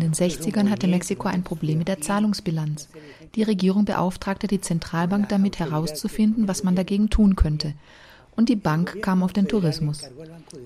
den 0.00 0.12
60ern 0.12 0.70
hatte 0.70 0.86
Mexiko 0.86 1.28
ein 1.28 1.42
Problem 1.42 1.78
mit 1.78 1.88
der 1.88 2.00
Zahlungsbilanz. 2.00 2.88
Die 3.34 3.42
Regierung 3.42 3.84
beauftragte 3.84 4.46
die 4.46 4.60
Zentralbank 4.60 5.28
damit 5.28 5.58
herauszufinden, 5.58 6.46
was 6.46 6.62
man 6.62 6.76
dagegen 6.76 7.10
tun 7.10 7.34
könnte. 7.34 7.74
Und 8.36 8.48
die 8.48 8.56
Bank 8.56 9.02
kam 9.02 9.22
auf 9.22 9.32
den 9.32 9.48
Tourismus. 9.48 10.08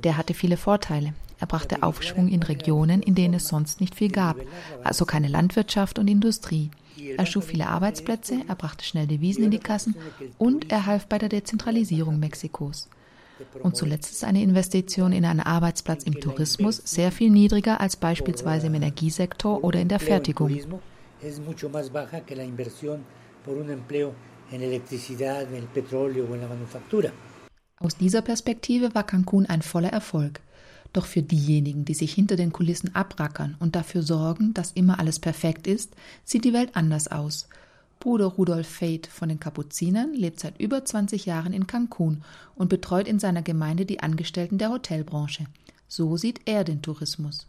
Der 0.05 0.17
hatte 0.17 0.35
viele 0.35 0.57
Vorteile. 0.57 1.15
Er 1.39 1.47
brachte 1.47 1.83
Aufschwung 1.83 2.29
in 2.29 2.43
Regionen, 2.43 3.03
in 3.03 3.15
denen 3.15 3.35
es 3.35 3.49
sonst 3.49 3.81
nicht 3.81 3.95
viel 3.95 4.11
gab, 4.11 4.37
also 4.85 5.05
keine 5.05 5.29
Landwirtschaft 5.29 5.99
und 5.99 6.09
Industrie. 6.09 6.71
Er 7.17 7.27
schuf 7.27 7.47
viele 7.47 7.69
Arbeitsplätze, 7.69 8.41
er 8.49 8.55
brachte 8.55 8.85
schnell 8.85 9.07
Devisen 9.07 9.45
in 9.45 9.51
die 9.51 9.59
Kassen 9.59 9.95
und 10.39 10.73
er 10.73 10.87
half 10.87 11.07
bei 11.07 11.19
der 11.19 11.29
Dezentralisierung 11.29 12.19
Mexikos. 12.19 12.89
Und 13.63 13.77
zuletzt 13.77 14.13
ist 14.13 14.25
eine 14.25 14.43
Investition 14.43 15.13
in 15.13 15.25
einen 15.25 15.41
Arbeitsplatz 15.41 16.05
im 16.05 16.21
Tourismus 16.21 16.81
sehr 16.85 17.13
viel 17.13 17.31
niedriger 17.31 17.81
als 17.81 17.97
beispielsweise 17.97 18.69
im 18.69 18.75
Energiesektor 18.75 19.63
oder 19.63 19.81
in 19.81 19.89
der 19.89 20.01
Fertigung. 20.01 20.51
Aus 27.79 27.97
dieser 27.97 28.23
Perspektive 28.23 28.95
war 28.95 29.05
Cancun 29.05 29.47
ein 29.47 29.63
voller 29.63 29.91
Erfolg. 29.91 30.41
Doch 30.93 31.05
für 31.05 31.23
diejenigen, 31.23 31.85
die 31.85 31.95
sich 31.95 32.15
hinter 32.15 32.37
den 32.37 32.53
Kulissen 32.53 32.95
abrackern 32.95 33.57
und 33.59 33.77
dafür 33.77 34.03
sorgen, 34.03 34.55
dass 34.55 34.73
immer 34.73 34.99
alles 34.99 35.19
perfekt 35.19 35.67
ist, 35.67 35.95
sieht 36.25 36.45
die 36.45 36.55
Welt 36.55 36.71
anders 36.75 37.09
aus. 37.09 37.49
Bruder 38.01 38.27
Rudolf 38.27 38.81
Veit 38.81 39.07
von 39.07 39.29
den 39.29 39.41
Kapuzinern 39.41 40.15
lebt 40.15 40.41
seit 40.41 40.61
über 40.61 40.85
20 40.85 41.27
Jahren 41.27 41.53
in 41.53 41.67
Cancun 41.67 42.23
und 42.55 42.69
betreut 42.69 43.09
in 43.09 43.19
seiner 43.19 43.43
Gemeinde 43.43 43.87
die 43.87 44.01
Angestellten 44.01 44.59
der 44.59 44.71
Hotelbranche. 44.71 45.47
So 45.89 46.17
sieht 46.17 46.41
er 46.47 46.65
den 46.65 46.83
Tourismus. 46.83 47.47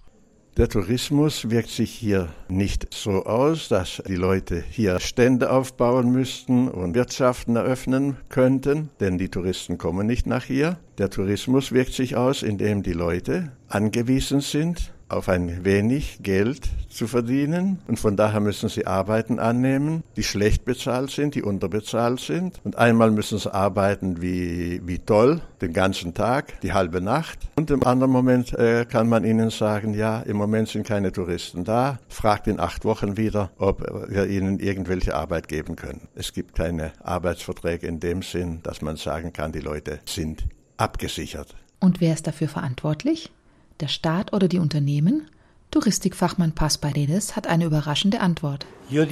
Der 0.58 0.70
Tourismus 0.70 1.52
wirkt 1.52 1.70
sich 1.70 1.92
hier 1.92 2.30
nicht 2.48 2.92
so 2.92 3.26
aus, 3.26 3.70
dass 3.70 4.02
die 4.08 4.16
Leute 4.16 4.64
hier 4.68 5.00
Stände 5.00 5.52
aufbauen 5.52 6.10
müssten 6.10 6.68
und 6.68 6.96
Wirtschaften 6.96 7.56
eröffnen 7.56 8.18
könnten, 8.30 8.90
denn 9.00 9.20
die 9.20 9.30
Touristen 9.30 9.78
kommen 9.78 10.08
nicht 10.08 10.26
nach 10.26 10.46
hier. 10.46 10.80
Der 10.98 11.12
Tourismus 11.12 11.72
wirkt 11.74 11.94
sich 11.94 12.16
aus, 12.16 12.42
indem 12.42 12.82
die 12.82 12.94
Leute 12.94 13.52
angewiesen 13.68 14.42
sind 14.42 14.94
auf 15.10 15.30
ein 15.30 15.64
wenig 15.64 16.20
Geld 16.22 16.70
zu 16.90 17.08
verdienen. 17.08 17.80
Und 17.88 18.00
von 18.00 18.16
daher 18.16 18.40
müssen 18.40 18.70
sie 18.70 18.86
Arbeiten 18.86 19.40
annehmen, 19.40 20.04
die 20.16 20.24
schlecht 20.24 20.66
bezahlt 20.66 21.12
sind, 21.12 21.36
die 21.36 21.44
unterbezahlt 21.44 22.20
sind. 22.20 22.60
Und 22.64 22.78
einmal 22.78 23.12
müssen 23.12 23.38
sie 23.38 23.54
arbeiten 23.54 24.22
wie, 24.22 24.82
wie 24.86 25.00
toll, 25.00 25.42
den 25.62 25.74
ganzen 25.74 26.14
Tag, 26.14 26.60
die 26.62 26.74
halbe 26.74 27.02
Nacht. 27.02 27.40
Und 27.56 27.72
im 27.72 27.84
anderen 27.84 28.12
Moment 28.12 28.54
äh, 28.54 28.86
kann 28.86 29.08
man 29.08 29.24
ihnen 29.24 29.50
sagen, 29.50 29.94
ja, 29.94 30.22
im 30.22 30.38
Moment 30.38 30.70
sind 30.70 30.86
keine 30.86 31.12
Touristen 31.12 31.64
da. 31.64 32.00
Fragt 32.10 32.48
in 32.48 32.60
acht 32.60 32.86
Wochen 32.86 33.18
wieder, 33.18 33.52
ob 33.58 33.82
wir 34.10 34.28
ihnen 34.28 34.60
irgendwelche 34.60 35.16
Arbeit 35.16 35.48
geben 35.48 35.76
können. 35.76 36.08
Es 36.16 36.34
gibt 36.34 36.56
keine 36.56 36.92
Arbeitsverträge 37.04 37.88
in 37.88 38.00
dem 38.00 38.22
Sinn, 38.22 38.62
dass 38.64 38.82
man 38.82 38.98
sagen 38.98 39.34
kann, 39.34 39.52
die 39.52 39.60
Leute 39.60 40.00
sind 40.06 40.48
abgesichert. 40.78 41.56
Und 41.80 42.02
wer 42.02 42.14
ist 42.14 42.28
dafür 42.28 42.48
verantwortlich? 42.48 43.32
Der 43.80 43.88
Staat 43.88 44.34
oder 44.34 44.48
die 44.48 44.60
Unternehmen? 44.60 45.30
Touristikfachmann 45.70 46.54
Paz 46.54 46.78
Paredes 46.78 47.36
hat 47.36 47.46
eine 47.46 47.66
überraschende 47.66 48.22
Antwort. 48.22 48.66
Das 48.90 49.06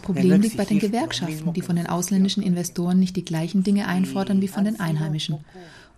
Problem 0.00 0.40
liegt 0.40 0.56
bei 0.56 0.64
den 0.64 0.78
Gewerkschaften, 0.78 1.52
die 1.52 1.60
von 1.60 1.76
den 1.76 1.88
ausländischen 1.88 2.42
Investoren 2.42 2.98
nicht 2.98 3.16
die 3.16 3.24
gleichen 3.24 3.64
Dinge 3.64 3.88
einfordern 3.88 4.40
wie 4.40 4.48
von 4.48 4.64
den 4.64 4.80
Einheimischen. 4.80 5.44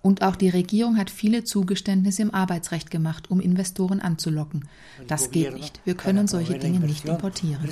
Und 0.01 0.23
auch 0.23 0.37
die 0.37 0.49
Regierung 0.49 0.97
hat 0.97 1.11
viele 1.11 1.45
Zugeständnisse 1.45 2.23
im 2.23 2.35
Arbeitsrecht 2.35 2.91
gemacht, 2.91 3.31
um 3.31 3.41
Investoren 3.41 4.01
anzulocken. 4.01 4.67
Das 5.07 5.31
geht 5.31 5.55
nicht. 5.55 5.81
Wir 5.85 5.95
können 5.95 6.27
solche 6.29 6.59
Dinge 6.59 6.81
nicht 6.81 7.05
importieren. 7.05 7.63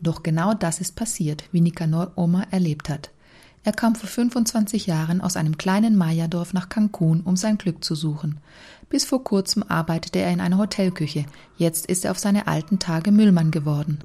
Doch 0.00 0.22
genau 0.22 0.54
das 0.54 0.80
ist 0.80 0.96
passiert, 0.96 1.44
wie 1.50 1.60
Nicanor 1.60 2.12
Oma 2.16 2.44
erlebt 2.50 2.88
hat. 2.88 3.10
Er 3.66 3.72
kam 3.72 3.96
vor 3.96 4.08
25 4.08 4.86
Jahren 4.86 5.20
aus 5.20 5.36
einem 5.36 5.58
kleinen 5.58 5.96
Maya-Dorf 5.96 6.52
nach 6.52 6.68
Cancun, 6.68 7.22
um 7.22 7.34
sein 7.34 7.58
Glück 7.58 7.82
zu 7.82 7.96
suchen. 7.96 8.38
Bis 8.88 9.04
vor 9.04 9.24
kurzem 9.24 9.64
arbeitete 9.64 10.20
er 10.20 10.30
in 10.30 10.40
einer 10.40 10.58
Hotelküche. 10.58 11.26
Jetzt 11.56 11.86
ist 11.86 12.04
er 12.04 12.12
auf 12.12 12.18
seine 12.20 12.46
alten 12.46 12.78
Tage 12.78 13.10
Müllmann 13.10 13.50
geworden. 13.50 13.98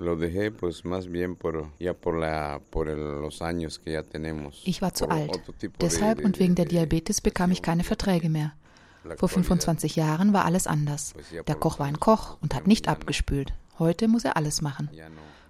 Ich 4.66 4.82
war 4.82 4.94
zu 4.96 5.10
alt. 5.10 5.40
Deshalb 5.80 6.26
und 6.26 6.40
wegen 6.40 6.56
der 6.56 6.66
Diabetes 6.66 7.22
bekam 7.22 7.52
ich 7.52 7.62
keine 7.62 7.84
Verträge 7.84 8.30
mehr. 8.30 8.54
Vor 9.18 9.30
25 9.30 9.96
Jahren 9.96 10.34
war 10.34 10.46
alles 10.46 10.66
anders. 10.66 11.14
Der 11.48 11.56
Koch 11.56 11.78
war 11.78 11.86
ein 11.86 12.00
Koch 12.00 12.38
und 12.42 12.56
hat 12.56 12.66
nicht 12.66 12.88
abgespült. 12.88 13.54
Heute 13.78 14.08
muss 14.08 14.26
er 14.26 14.38
alles 14.38 14.64
machen. 14.64 14.90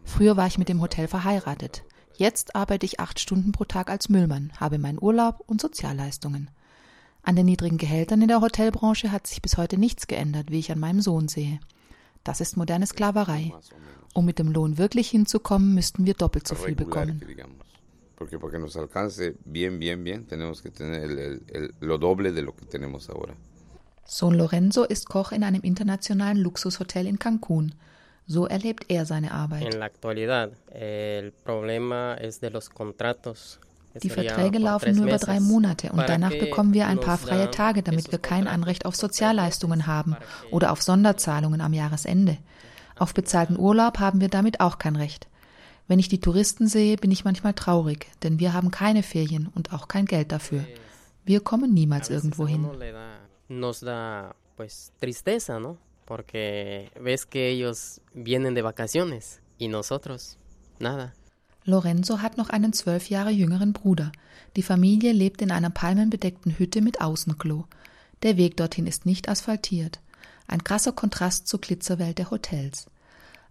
Früher 0.03 0.35
war 0.35 0.47
ich 0.47 0.57
mit 0.57 0.67
dem 0.67 0.81
Hotel 0.81 1.07
verheiratet. 1.07 1.85
Jetzt 2.15 2.55
arbeite 2.55 2.85
ich 2.85 2.99
acht 2.99 3.19
Stunden 3.19 3.51
pro 3.51 3.65
Tag 3.65 3.89
als 3.89 4.09
Müllmann, 4.09 4.51
habe 4.59 4.77
meinen 4.77 5.01
Urlaub 5.01 5.43
und 5.47 5.61
Sozialleistungen. 5.61 6.49
An 7.23 7.35
den 7.35 7.45
niedrigen 7.45 7.77
Gehältern 7.77 8.21
in 8.21 8.27
der 8.27 8.41
Hotelbranche 8.41 9.11
hat 9.11 9.27
sich 9.27 9.41
bis 9.41 9.57
heute 9.57 9.77
nichts 9.77 10.07
geändert, 10.07 10.49
wie 10.49 10.59
ich 10.59 10.71
an 10.71 10.79
meinem 10.79 11.01
Sohn 11.01 11.27
sehe. 11.27 11.59
Das 12.23 12.41
ist 12.41 12.57
moderne 12.57 12.87
Sklaverei. 12.87 13.53
Um 14.13 14.25
mit 14.25 14.39
dem 14.39 14.51
Lohn 14.51 14.77
wirklich 14.77 15.09
hinzukommen, 15.09 15.73
müssten 15.73 16.05
wir 16.05 16.13
doppelt 16.13 16.47
so 16.47 16.55
viel 16.55 16.75
bekommen. 16.75 17.21
Sohn 24.05 24.33
Lorenzo 24.33 24.83
ist 24.83 25.07
Koch 25.09 25.31
in 25.31 25.43
einem 25.43 25.61
internationalen 25.61 26.37
Luxushotel 26.37 27.07
in 27.07 27.17
Cancun. 27.17 27.73
So 28.31 28.47
erlebt 28.47 28.85
er 28.87 29.05
seine 29.05 29.33
Arbeit. 29.33 29.77
Die 34.01 34.09
Verträge 34.09 34.57
laufen 34.57 34.95
nur 34.95 35.07
über 35.07 35.17
drei 35.17 35.41
Monate 35.41 35.91
und 35.91 36.07
danach 36.07 36.29
bekommen 36.29 36.73
wir 36.73 36.87
ein 36.87 37.01
paar 37.01 37.17
freie 37.17 37.51
Tage, 37.51 37.83
damit 37.83 38.09
wir 38.09 38.19
kein 38.19 38.47
Anrecht 38.47 38.85
auf 38.85 38.95
Sozialleistungen 38.95 39.85
haben 39.85 40.15
oder 40.49 40.71
auf 40.71 40.81
Sonderzahlungen 40.81 41.59
am 41.59 41.73
Jahresende. 41.73 42.37
Auf 42.97 43.13
bezahlten 43.13 43.59
Urlaub 43.59 43.99
haben 43.99 44.21
wir 44.21 44.29
damit 44.29 44.61
auch 44.61 44.77
kein 44.77 44.95
Recht. 44.95 45.27
Wenn 45.89 45.99
ich 45.99 46.07
die 46.07 46.21
Touristen 46.21 46.67
sehe, 46.67 46.95
bin 46.95 47.11
ich 47.11 47.25
manchmal 47.25 47.53
traurig, 47.53 48.07
denn 48.23 48.39
wir 48.39 48.53
haben 48.53 48.71
keine 48.71 49.03
Ferien 49.03 49.49
und 49.55 49.73
auch 49.73 49.89
kein 49.89 50.05
Geld 50.05 50.31
dafür. 50.31 50.63
Wir 51.25 51.41
kommen 51.41 51.73
niemals 51.73 52.09
irgendwo 52.09 52.47
hin. 52.47 52.65
Porque 56.11 56.91
ves 56.99 57.25
que 57.25 57.47
ellos 57.47 58.01
vienen 58.13 58.53
de 58.53 58.61
vacaciones 58.61 59.39
y 59.57 59.69
nosotros 59.69 60.35
nada. 60.77 61.13
Lorenzo 61.63 62.21
hat 62.21 62.35
noch 62.35 62.49
einen 62.49 62.73
zwölf 62.73 63.09
Jahre 63.09 63.31
jüngeren 63.31 63.71
Bruder. 63.71 64.11
Die 64.57 64.61
Familie 64.61 65.13
lebt 65.13 65.41
in 65.41 65.51
einer 65.51 65.69
palmenbedeckten 65.69 66.59
Hütte 66.59 66.81
mit 66.81 66.99
Außenklo. 66.99 67.65
Der 68.23 68.35
Weg 68.35 68.57
dorthin 68.57 68.87
ist 68.87 69.05
nicht 69.05 69.29
asphaltiert. 69.29 70.01
Ein 70.47 70.65
krasser 70.65 70.91
Kontrast 70.91 71.47
zur 71.47 71.61
Glitzerwelt 71.61 72.17
der 72.17 72.29
Hotels. 72.29 72.87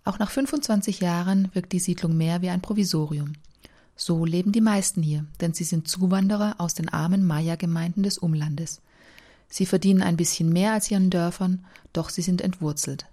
Auch 0.05 0.19
nach 0.19 0.31
25 0.31 1.01
Jahren 1.01 1.49
wirkt 1.55 1.73
die 1.73 1.81
Siedlung 1.81 2.15
mehr 2.15 2.43
wie 2.43 2.51
ein 2.51 2.61
Provisorium. 2.61 3.33
So 3.97 4.27
leben 4.27 4.53
die 4.53 4.61
meisten 4.61 5.03
hier, 5.03 5.25
denn 5.41 5.55
sie 5.55 5.65
sind 5.65 5.89
Zuwanderer 5.89 6.57
aus 6.59 6.75
den 6.75 6.91
armen 6.91 7.27
Maya-Gemeinden 7.27 8.03
des 8.03 8.19
Umlandes. 8.19 8.83
Sie 9.51 9.67
verdienen 9.67 10.01
ein 10.01 10.17
bisschen 10.17 10.49
mehr 10.49 10.73
als 10.73 10.91
ihren 10.91 11.11
Dörfern, 11.11 11.67
doch 11.93 12.09
sie 12.09 12.23
sind 12.23 12.41
entwurzelt. 12.41 13.07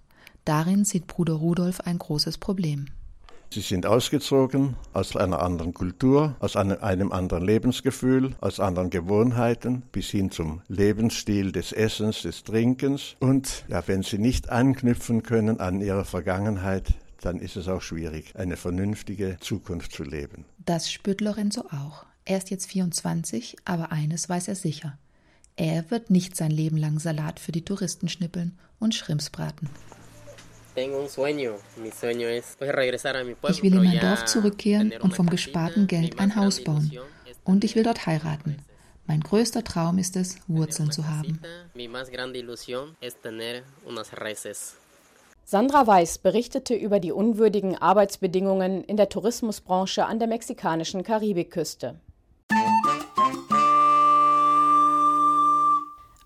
Darin 0.44 0.84
sieht 0.84 1.08
Bruder 1.08 1.34
Rudolf 1.34 1.80
ein 1.80 1.98
großes 1.98 2.38
Problem. 2.38 2.86
Sie 3.50 3.60
sind 3.60 3.86
ausgezogen 3.86 4.76
aus 4.92 5.16
einer 5.16 5.40
anderen 5.40 5.72
Kultur, 5.72 6.36
aus 6.38 6.54
einem, 6.54 7.12
anderen 7.12 7.44
Lebensgefühl, 7.44 8.34
aus 8.40 8.60
anderen 8.60 8.90
Gewohnheiten, 8.90 9.82
bis 9.90 10.10
hin 10.10 10.30
zum 10.30 10.60
Lebensstil 10.68 11.50
des 11.50 11.72
Essens, 11.72 12.22
des 12.22 12.44
Trinkens. 12.44 13.16
Und 13.20 13.64
ja, 13.68 13.82
wenn 13.86 14.02
sie 14.02 14.18
nicht 14.18 14.50
anknüpfen 14.50 15.22
können 15.22 15.60
an 15.60 15.80
ihre 15.80 16.04
Vergangenheit, 16.04 16.94
dann 17.22 17.40
ist 17.40 17.56
es 17.56 17.68
auch 17.68 17.82
schwierig, 17.82 18.36
eine 18.36 18.56
vernünftige 18.56 19.38
Zukunft 19.40 19.92
zu 19.92 20.04
leben. 20.04 20.44
Das 20.58 20.92
spürt 20.92 21.22
Lorenzo 21.22 21.62
auch. 21.62 22.04
Er 22.26 22.36
ist 22.36 22.50
jetzt 22.50 22.66
24, 22.66 23.56
aber 23.64 23.92
eines 23.92 24.28
weiß 24.28 24.48
er 24.48 24.56
sicher. 24.56 24.98
Er 25.58 25.90
wird 25.90 26.08
nicht 26.08 26.36
sein 26.36 26.52
Leben 26.52 26.76
lang 26.76 27.00
Salat 27.00 27.40
für 27.40 27.50
die 27.50 27.64
Touristen 27.64 28.08
schnippeln 28.08 28.56
und 28.78 28.94
Schrimps 28.94 29.28
braten. 29.28 29.68
Ich 30.76 30.86
will 33.62 33.74
in 33.74 33.82
mein 33.82 33.98
Dorf 33.98 34.24
zurückkehren 34.26 34.92
und 35.00 35.16
vom 35.16 35.28
gesparten 35.28 35.88
Geld 35.88 36.20
ein 36.20 36.36
Haus 36.36 36.62
bauen. 36.62 36.92
Und 37.42 37.64
ich 37.64 37.74
will 37.74 37.82
dort 37.82 38.06
heiraten. 38.06 38.58
Mein 39.08 39.20
größter 39.20 39.64
Traum 39.64 39.98
ist 39.98 40.14
es, 40.14 40.36
Wurzeln 40.46 40.92
zu 40.92 41.08
haben. 41.08 41.40
Sandra 45.44 45.86
Weiß 45.88 46.18
berichtete 46.18 46.74
über 46.74 47.00
die 47.00 47.10
unwürdigen 47.10 47.74
Arbeitsbedingungen 47.74 48.84
in 48.84 48.96
der 48.96 49.08
Tourismusbranche 49.08 50.06
an 50.06 50.20
der 50.20 50.28
mexikanischen 50.28 51.02
Karibikküste. 51.02 51.98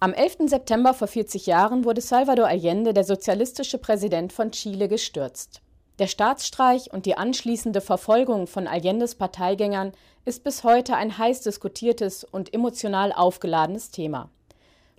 Am 0.03 0.13
11. 0.13 0.49
September 0.49 0.95
vor 0.95 1.07
40 1.07 1.47
Jahren 1.47 1.85
wurde 1.85 2.01
Salvador 2.01 2.49
Allende, 2.49 2.93
der 2.93 3.05
sozialistische 3.05 3.79
Präsident 3.79 4.33
von 4.33 4.51
Chile, 4.51 4.89
gestürzt. 4.89 5.63
Der 6.01 6.09
Staatsstreich 6.09 6.93
und 6.93 7.07
die 7.07 7.17
anschließende 7.17 7.81
Verfolgung 7.81 8.49
von 8.49 8.67
Allendes 8.67 9.15
Parteigängern 9.15 9.93
ist 10.25 10.43
bis 10.43 10.65
heute 10.65 10.97
ein 10.97 11.19
heiß 11.19 11.43
diskutiertes 11.43 12.25
und 12.25 12.53
emotional 12.53 13.13
aufgeladenes 13.13 13.93
Thema. 13.93 14.29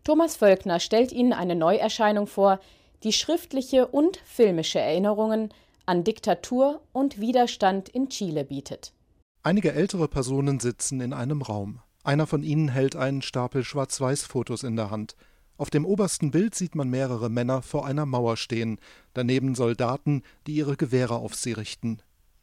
Thomas 0.05 0.37
Völkner 0.37 0.79
stellt 0.79 1.11
Ihnen 1.11 1.33
eine 1.33 1.57
Neuerscheinung 1.57 2.25
vor, 2.25 2.61
die 3.03 3.11
schriftliche 3.11 3.87
und 3.87 4.21
filmische 4.23 4.79
Erinnerungen 4.79 5.49
an 5.85 6.05
Diktatur 6.05 6.79
und 6.93 7.19
Widerstand 7.19 7.89
in 7.89 8.07
Chile 8.07 8.45
bietet. 8.45 8.93
Einige 9.41 9.73
ältere 9.73 10.07
Personen 10.07 10.61
sitzen 10.61 11.01
in 11.01 11.11
einem 11.11 11.41
Raum. 11.41 11.81
Einer 12.03 12.27
von 12.27 12.43
ihnen 12.43 12.67
hält 12.67 12.97
einen 12.97 13.21
Stapel 13.21 13.63
Schwarz-Weiß-Fotos 13.63 14.63
in 14.63 14.75
der 14.75 14.91
Hand. 14.91 15.15
Auf 15.55 15.69
dem 15.69 15.85
obersten 15.85 16.31
Bild 16.31 16.53
sieht 16.53 16.75
man 16.75 16.89
mehrere 16.89 17.29
Männer 17.29 17.61
vor 17.61 17.85
einer 17.85 18.05
Mauer 18.05 18.35
stehen, 18.35 18.77
daneben 19.13 19.55
Soldaten, 19.55 20.23
die 20.45 20.55
ihre 20.55 20.75
Gewehre 20.75 21.15
auf 21.15 21.35
sie 21.35 21.53
richten. 21.53 21.99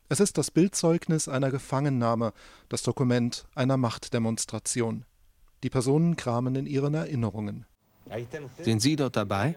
Es 0.09 0.19
ist 0.19 0.39
das 0.39 0.51
Bildzeugnis 0.51 1.29
einer 1.29 1.51
Gefangennahme, 1.51 2.33
das 2.71 2.83
Dokument 2.83 3.47
einer 3.55 3.77
Machtdemonstration. 3.77 5.05
Die 5.63 5.71
Personen 5.71 6.17
kramen 6.17 6.57
in 6.57 6.67
ihren 6.67 6.95
Erinnerungen. 6.95 7.67
Sind 8.59 8.81
Sie 8.81 8.97
dort 8.97 9.15
dabei? 9.15 9.57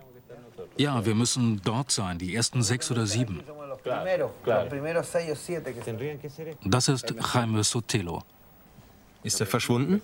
Ja, 0.77 1.05
wir 1.05 1.15
müssen 1.15 1.61
dort 1.63 1.91
sein, 1.91 2.19
die 2.19 2.35
ersten 2.35 2.61
sechs 2.61 2.91
oder 2.91 3.05
sieben. 3.07 3.41
Das 6.65 6.87
ist 6.89 7.15
Jaime 7.33 7.63
Sotelo. 7.63 8.23
Ist 9.23 9.39
er 9.39 9.47
verschwunden? 9.47 10.01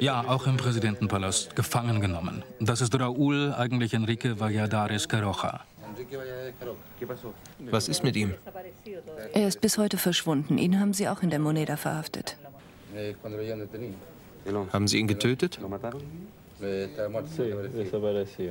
Ja, 0.00 0.24
auch 0.28 0.46
im 0.46 0.56
Präsidentenpalast 0.56 1.56
gefangen 1.56 2.00
genommen. 2.00 2.42
Das 2.60 2.80
ist 2.80 2.94
Raúl, 2.94 3.54
eigentlich 3.56 3.94
Enrique 3.94 4.38
Valladares 4.38 5.08
Caroja. 5.08 5.64
Was 7.70 7.88
ist 7.88 8.04
mit 8.04 8.16
ihm? 8.16 8.34
Er 9.32 9.48
ist 9.48 9.60
bis 9.60 9.78
heute 9.78 9.96
verschwunden. 9.96 10.58
Ihn 10.58 10.78
haben 10.78 10.92
sie 10.92 11.08
auch 11.08 11.22
in 11.22 11.30
der 11.30 11.38
Moneda 11.38 11.76
verhaftet. 11.76 12.36
Haben 14.72 14.88
Sie 14.88 14.98
ihn 14.98 15.08
getötet? 15.08 15.58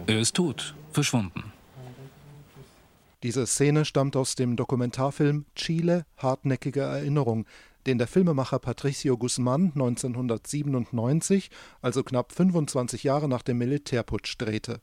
Er 0.07 0.19
ist 0.19 0.35
tot, 0.35 0.75
verschwunden. 0.91 1.51
Diese 3.23 3.47
Szene 3.47 3.83
stammt 3.83 4.15
aus 4.15 4.35
dem 4.35 4.55
Dokumentarfilm 4.55 5.45
Chile 5.55 6.05
Hartnäckige 6.17 6.81
Erinnerung, 6.81 7.45
den 7.87 7.97
der 7.97 8.07
Filmemacher 8.07 8.59
Patricio 8.59 9.17
Guzman 9.17 9.71
1997, 9.73 11.49
also 11.81 12.03
knapp 12.03 12.33
25 12.33 13.03
Jahre 13.03 13.27
nach 13.27 13.41
dem 13.41 13.57
Militärputsch, 13.57 14.35
drehte. 14.37 14.81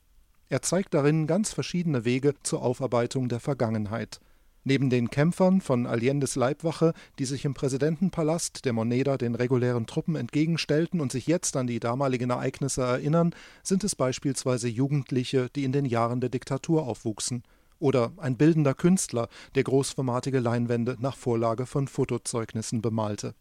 Er 0.48 0.62
zeigt 0.62 0.94
darin 0.94 1.26
ganz 1.26 1.52
verschiedene 1.52 2.04
Wege 2.04 2.34
zur 2.42 2.62
Aufarbeitung 2.62 3.28
der 3.28 3.40
Vergangenheit. 3.40 4.20
Neben 4.66 4.88
den 4.88 5.10
Kämpfern 5.10 5.60
von 5.60 5.86
Allendes 5.86 6.36
Leibwache, 6.36 6.94
die 7.18 7.26
sich 7.26 7.44
im 7.44 7.52
Präsidentenpalast 7.52 8.64
der 8.64 8.72
Moneda 8.72 9.18
den 9.18 9.34
regulären 9.34 9.86
Truppen 9.86 10.16
entgegenstellten 10.16 11.02
und 11.02 11.12
sich 11.12 11.26
jetzt 11.26 11.56
an 11.56 11.66
die 11.66 11.80
damaligen 11.80 12.30
Ereignisse 12.30 12.80
erinnern, 12.80 13.34
sind 13.62 13.84
es 13.84 13.94
beispielsweise 13.94 14.68
Jugendliche, 14.68 15.50
die 15.54 15.64
in 15.64 15.72
den 15.72 15.84
Jahren 15.84 16.20
der 16.20 16.30
Diktatur 16.30 16.86
aufwuchsen. 16.86 17.42
Oder 17.84 18.12
ein 18.16 18.38
bildender 18.38 18.72
Künstler, 18.72 19.28
der 19.54 19.62
großformatige 19.62 20.40
Leinwände 20.40 20.96
nach 21.00 21.18
Vorlage 21.18 21.66
von 21.66 21.86
Fotozeugnissen 21.86 22.80
bemalte. 22.80 23.34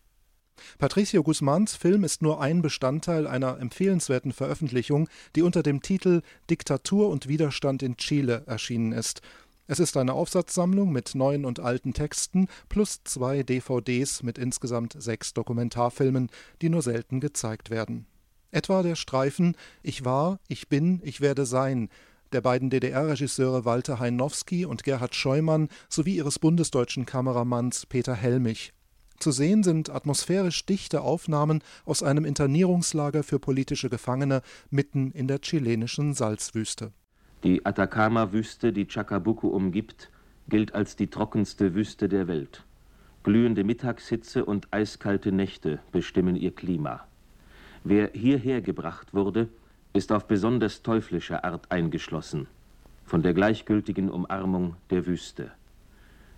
Patricio 0.79 1.23
Guzmans 1.23 1.77
Film 1.77 2.03
ist 2.03 2.21
nur 2.21 2.41
ein 2.41 2.61
Bestandteil 2.61 3.25
einer 3.25 3.57
empfehlenswerten 3.61 4.33
Veröffentlichung, 4.33 5.07
die 5.37 5.43
unter 5.43 5.63
dem 5.63 5.81
Titel 5.81 6.23
Diktatur 6.49 7.07
und 7.07 7.29
Widerstand 7.29 7.83
in 7.83 7.95
Chile 7.95 8.43
erschienen 8.45 8.91
ist 8.91 9.21
es 9.65 9.79
ist 9.79 9.95
eine 9.95 10.11
Aufsatzsammlung 10.11 10.91
mit 10.91 11.15
neuen 11.15 11.45
und 11.45 11.61
alten 11.61 11.93
Texten 11.93 12.49
plus 12.67 12.99
zwei 13.05 13.43
DVDs 13.43 14.21
mit 14.21 14.37
insgesamt 14.37 15.01
sechs 15.01 15.33
Dokumentarfilmen, 15.33 16.29
die 16.61 16.67
nur 16.67 16.81
selten 16.81 17.21
gezeigt 17.21 17.69
werden. 17.69 18.05
Etwa 18.51 18.83
der 18.83 18.95
Streifen 18.95 19.55
Ich 19.81 20.03
war, 20.03 20.41
ich 20.49 20.67
bin, 20.67 20.99
ich 21.05 21.21
werde 21.21 21.45
sein 21.45 21.87
der 22.33 22.41
beiden 22.41 22.69
DDR-Regisseure 22.69 23.65
Walter 23.65 23.99
Heinowski 23.99 24.65
und 24.65 24.83
Gerhard 24.83 25.15
Scheumann 25.15 25.69
sowie 25.89 26.17
ihres 26.17 26.39
bundesdeutschen 26.39 27.05
Kameramanns 27.05 27.85
Peter 27.85 28.15
Helmich. 28.15 28.73
Zu 29.19 29.31
sehen 29.31 29.63
sind 29.63 29.89
atmosphärisch 29.89 30.65
dichte 30.65 31.01
Aufnahmen 31.01 31.63
aus 31.85 32.03
einem 32.03 32.25
Internierungslager 32.25 33.23
für 33.23 33.39
politische 33.39 33.89
Gefangene 33.89 34.41
mitten 34.69 35.11
in 35.11 35.27
der 35.27 35.39
chilenischen 35.39 36.13
Salzwüste 36.13 36.91
die 37.43 37.65
Atacama-Wüste, 37.65 38.71
die 38.71 38.87
Chacabuco 38.87 39.47
umgibt, 39.49 40.09
gilt 40.47 40.73
als 40.73 40.95
die 40.95 41.07
trockenste 41.07 41.75
Wüste 41.75 42.07
der 42.07 42.27
Welt. 42.27 42.63
Glühende 43.23 43.63
Mittagshitze 43.63 44.45
und 44.45 44.67
eiskalte 44.71 45.31
Nächte 45.31 45.79
bestimmen 45.91 46.35
ihr 46.35 46.55
Klima. 46.55 47.05
Wer 47.83 48.11
hierher 48.13 48.61
gebracht 48.61 49.13
wurde, 49.13 49.49
ist 49.93 50.11
auf 50.11 50.25
besonders 50.25 50.81
teuflische 50.81 51.43
Art 51.43 51.71
eingeschlossen, 51.71 52.47
von 53.05 53.21
der 53.21 53.33
gleichgültigen 53.33 54.09
Umarmung 54.09 54.75
der 54.89 55.05
Wüste. 55.05 55.51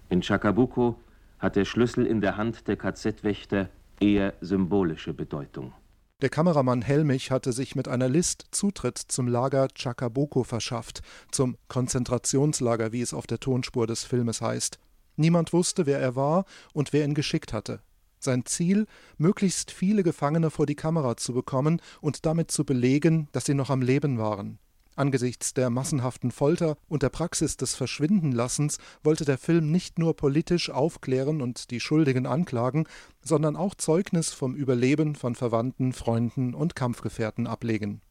In 0.10 0.22
Chacabuco 0.22 1.00
hat 1.40 1.56
der 1.56 1.66
Schlüssel 1.66 2.06
in 2.06 2.22
der 2.22 2.38
Hand 2.38 2.68
der 2.68 2.76
KZ-Wächter 2.76 3.70
eher 4.00 4.34
symbolische 4.42 5.14
Bedeutung. 5.14 5.74
Der 6.22 6.30
Kameramann 6.30 6.82
Helmich 6.82 7.30
hatte 7.30 7.52
sich 7.52 7.76
mit 7.76 7.88
einer 7.88 8.08
List 8.08 8.46
Zutritt 8.52 8.98
zum 8.98 9.28
Lager 9.28 9.68
Chacabuco 9.74 10.44
verschafft, 10.44 11.02
zum 11.32 11.58
Konzentrationslager, 11.68 12.94
wie 12.94 13.02
es 13.02 13.14
auf 13.14 13.28
der 13.28 13.40
Tonspur 13.40 13.86
des 13.86 14.06
Filmes 14.06 14.42
heißt. 14.42 14.80
Niemand 15.18 15.52
wusste, 15.54 15.86
wer 15.86 16.00
er 16.00 16.16
war 16.16 16.46
und 16.74 16.94
wer 16.94 17.06
ihn 17.06 17.16
geschickt 17.16 17.52
hatte. 17.52 17.82
Sein 18.20 18.46
Ziel, 18.46 18.86
möglichst 19.18 19.72
viele 19.72 20.04
Gefangene 20.04 20.50
vor 20.50 20.66
die 20.66 20.76
Kamera 20.76 21.18
zu 21.18 21.34
bekommen 21.34 21.82
und 22.02 22.26
damit 22.26 22.52
zu 22.52 22.66
belegen, 22.66 23.28
dass 23.32 23.46
sie 23.46 23.54
noch 23.54 23.70
am 23.70 23.82
Leben 23.82 24.18
waren. 24.18 24.60
Angesichts 24.98 25.54
der 25.54 25.70
massenhaften 25.70 26.32
Folter 26.32 26.78
und 26.88 27.04
der 27.04 27.10
Praxis 27.10 27.58
des 27.58 27.76
Verschwindenlassens 27.76 28.78
wollte 29.04 29.26
der 29.26 29.38
Film 29.38 29.70
nicht 29.70 30.00
nur 30.00 30.16
politisch 30.16 30.70
aufklären 30.70 31.42
und 31.42 31.70
die 31.72 31.82
Schuldigen 31.82 32.26
anklagen, 32.26 32.86
sondern 33.22 33.58
auch 33.58 33.76
Zeugnis 33.76 34.32
vom 34.32 34.56
Überleben 34.56 35.16
von 35.16 35.36
Verwandten, 35.36 35.92
Freunden 35.92 36.54
und 36.54 36.76
Kampfgefährten 36.76 37.46
ablegen. 37.46 38.02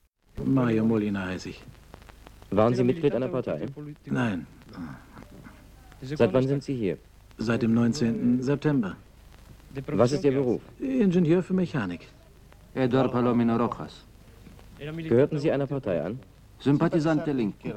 Mario 0.45 0.85
Molina 0.85 1.27
heiße 1.27 1.51
ich. 1.51 1.63
Waren 2.51 2.75
Sie 2.75 2.85
Mitglied 2.85 3.15
einer 3.15 3.29
Partei? 3.29 3.67
Nein. 4.05 4.47
Seit 6.03 6.33
wann 6.35 6.47
sind 6.47 6.63
Sie 6.63 6.75
hier? 6.75 6.99
Seit 7.39 7.63
dem 7.63 7.73
19. 7.73 8.43
September. 8.43 8.97
Was 9.89 10.13
ist 10.13 10.25
Ihr 10.25 10.33
Beruf? 10.33 10.63
Ingenieur 10.79 11.43
für 11.43 11.55
Mechanik. 11.55 12.09
Eduardo 12.75 13.11
Palomino 13.11 13.57
Rojas. 13.57 14.05
Gehörten 14.79 15.39
Sie 15.39 15.51
einer 15.51 15.67
Partei 15.67 16.03
an? 16.03 16.19
Sympathisant 16.59 17.27
der 17.27 17.35
Linken. 17.35 17.73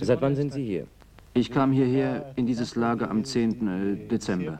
Seit 0.00 0.20
wann 0.20 0.36
sind 0.36 0.52
Sie 0.52 0.64
hier? 0.64 0.86
Ich 1.34 1.50
kam 1.50 1.72
hierher 1.72 2.32
in 2.36 2.46
dieses 2.46 2.74
Lager 2.74 3.10
am 3.10 3.24
10. 3.24 3.68
Äh, 3.68 4.08
Dezember. 4.08 4.58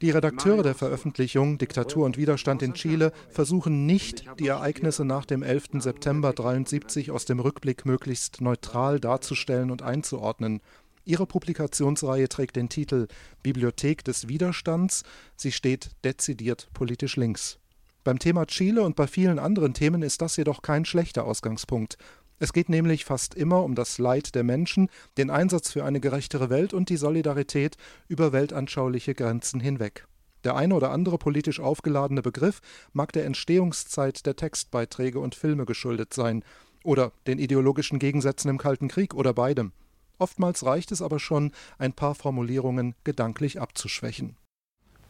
Die 0.00 0.10
Redakteure 0.10 0.62
der 0.62 0.74
Veröffentlichung 0.74 1.58
Diktatur 1.58 2.06
und 2.06 2.16
Widerstand 2.16 2.62
in 2.62 2.72
Chile 2.72 3.12
versuchen 3.28 3.84
nicht, 3.84 4.24
die 4.38 4.46
Ereignisse 4.46 5.04
nach 5.04 5.26
dem 5.26 5.42
11. 5.42 5.82
September 5.82 6.30
1973 6.30 7.10
aus 7.10 7.26
dem 7.26 7.38
Rückblick 7.38 7.84
möglichst 7.84 8.40
neutral 8.40 8.98
darzustellen 8.98 9.70
und 9.70 9.82
einzuordnen. 9.82 10.62
Ihre 11.04 11.26
Publikationsreihe 11.26 12.28
trägt 12.28 12.56
den 12.56 12.68
Titel 12.68 13.08
Bibliothek 13.42 14.04
des 14.04 14.28
Widerstands. 14.28 15.02
Sie 15.36 15.52
steht 15.52 15.90
dezidiert 16.04 16.68
politisch 16.74 17.16
links. 17.16 17.58
Beim 18.04 18.18
Thema 18.18 18.46
Chile 18.46 18.82
und 18.82 18.96
bei 18.96 19.06
vielen 19.06 19.38
anderen 19.38 19.74
Themen 19.74 20.02
ist 20.02 20.22
das 20.22 20.36
jedoch 20.36 20.62
kein 20.62 20.84
schlechter 20.84 21.24
Ausgangspunkt. 21.24 21.98
Es 22.38 22.54
geht 22.54 22.70
nämlich 22.70 23.04
fast 23.04 23.34
immer 23.34 23.62
um 23.62 23.74
das 23.74 23.98
Leid 23.98 24.34
der 24.34 24.44
Menschen, 24.44 24.88
den 25.18 25.28
Einsatz 25.28 25.70
für 25.70 25.84
eine 25.84 26.00
gerechtere 26.00 26.48
Welt 26.48 26.72
und 26.72 26.88
die 26.88 26.96
Solidarität 26.96 27.76
über 28.08 28.32
weltanschauliche 28.32 29.14
Grenzen 29.14 29.60
hinweg. 29.60 30.06
Der 30.44 30.56
eine 30.56 30.74
oder 30.74 30.90
andere 30.90 31.18
politisch 31.18 31.60
aufgeladene 31.60 32.22
Begriff 32.22 32.60
mag 32.94 33.12
der 33.12 33.26
Entstehungszeit 33.26 34.24
der 34.24 34.36
Textbeiträge 34.36 35.20
und 35.20 35.34
Filme 35.34 35.66
geschuldet 35.66 36.14
sein 36.14 36.42
oder 36.82 37.12
den 37.26 37.38
ideologischen 37.38 37.98
Gegensätzen 37.98 38.48
im 38.48 38.56
Kalten 38.56 38.88
Krieg 38.88 39.14
oder 39.14 39.34
beidem. 39.34 39.72
Oftmals 40.20 40.64
reicht 40.64 40.92
es 40.92 41.02
aber 41.02 41.18
schon, 41.18 41.50
ein 41.78 41.92
paar 41.92 42.14
Formulierungen 42.14 42.94
gedanklich 43.02 43.60
abzuschwächen. 43.60 44.36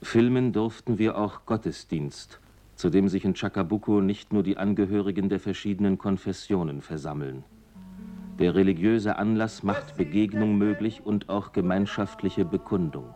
Filmen 0.00 0.54
durften 0.54 0.98
wir 0.98 1.18
auch 1.18 1.44
Gottesdienst 1.44 2.40
zu 2.80 2.88
dem 2.88 3.10
sich 3.10 3.26
in 3.26 3.34
Chacabuco 3.34 4.00
nicht 4.00 4.32
nur 4.32 4.42
die 4.42 4.56
Angehörigen 4.56 5.28
der 5.28 5.38
verschiedenen 5.38 5.98
Konfessionen 5.98 6.80
versammeln. 6.80 7.44
Der 8.38 8.54
religiöse 8.54 9.18
Anlass 9.18 9.62
macht 9.62 9.98
Begegnung 9.98 10.56
möglich 10.56 11.02
und 11.04 11.28
auch 11.28 11.52
gemeinschaftliche 11.52 12.46
Bekundung. 12.46 13.14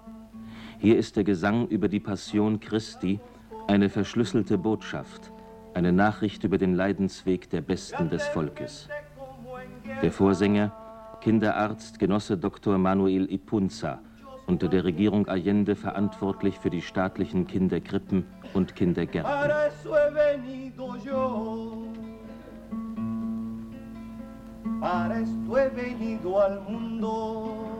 Hier 0.79 0.99
ist 0.99 1.17
der 1.17 1.25
Gesang 1.25 1.67
über 1.69 1.89
die 1.89 1.99
Passion 1.99 2.61
Christi 2.61 3.21
eine 3.67 3.89
verschlüsselte 3.89 4.59
Botschaft, 4.59 5.33
eine 5.73 5.93
Nachricht 5.93 6.45
über 6.45 6.59
den 6.59 6.75
Leidensweg 6.75 7.49
der 7.49 7.63
Besten 7.63 8.11
des 8.11 8.23
Volkes. 8.29 8.91
Der 10.03 10.13
Vorsänger, 10.13 10.77
Kinderarzt 11.25 11.99
Genosse 11.99 12.37
Dr. 12.37 12.77
Manuel 12.77 13.33
Ipunza, 13.33 13.99
unter 14.47 14.69
der 14.69 14.85
Regierung 14.85 15.27
Allende 15.27 15.75
verantwortlich 15.75 16.59
für 16.59 16.69
die 16.69 16.83
staatlichen 16.83 17.47
Kinderkrippen 17.47 18.27
und 18.53 18.77
Kindergärten. 18.77 19.33
Para 19.33 19.69
esto 25.19 25.57
he 25.57 25.71
venido 25.75 26.37
al 26.39 26.61
mundo. 26.61 27.74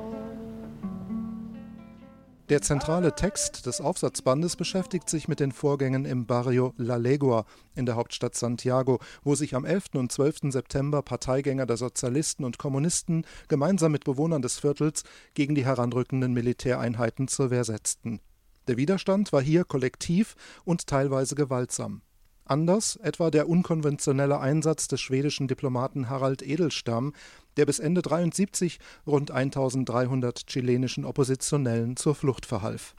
Der 2.51 2.61
zentrale 2.61 3.15
Text 3.15 3.65
des 3.65 3.81
Aufsatzbandes 3.81 4.57
beschäftigt 4.57 5.09
sich 5.09 5.29
mit 5.29 5.41
den 5.41 5.51
Vorgängen 5.51 6.05
im 6.05 6.27
Barrio 6.27 6.75
La 6.77 6.97
Legua 6.97 7.47
in 7.75 7.87
der 7.87 7.97
Hauptstadt 7.97 8.35
Santiago, 8.35 8.99
wo 9.23 9.35
sich 9.35 9.55
am 9.55 9.65
11. 9.65 9.95
und 9.95 10.13
12. 10.13 10.53
September 10.53 11.01
Parteigänger 11.01 11.65
der 11.65 11.79
Sozialisten 11.79 12.45
und 12.45 12.59
Kommunisten 12.59 13.25
gemeinsam 13.49 13.93
mit 13.93 14.05
Bewohnern 14.05 14.43
des 14.43 14.59
Viertels 14.59 15.05
gegen 15.33 15.55
die 15.55 15.65
heranrückenden 15.65 16.35
Militäreinheiten 16.35 17.29
zur 17.29 17.51
Wehr 17.51 17.65
setzten. 17.65 18.21
Der 18.69 18.77
Widerstand 18.77 19.33
war 19.33 19.41
hier 19.41 19.65
kollektiv 19.65 20.37
und 20.67 20.87
teilweise 20.87 21.37
gewaltsam. 21.37 22.03
Anders 22.47 22.97
etwa 22.97 23.31
der 23.31 23.49
unkonventionelle 23.49 24.39
Einsatz 24.39 24.87
des 24.87 25.01
schwedischen 25.01 25.49
Diplomaten 25.49 26.11
Harald 26.11 26.43
Edelstam, 26.43 27.15
der 27.57 27.65
bis 27.65 27.79
Ende 27.79 28.03
73 28.03 28.79
rund 29.07 29.31
1300 29.31 30.47
chilenischen 30.47 31.07
Oppositionellen 31.07 31.97
zur 31.97 32.15
Flucht 32.15 32.45
verhalf. 32.45 32.95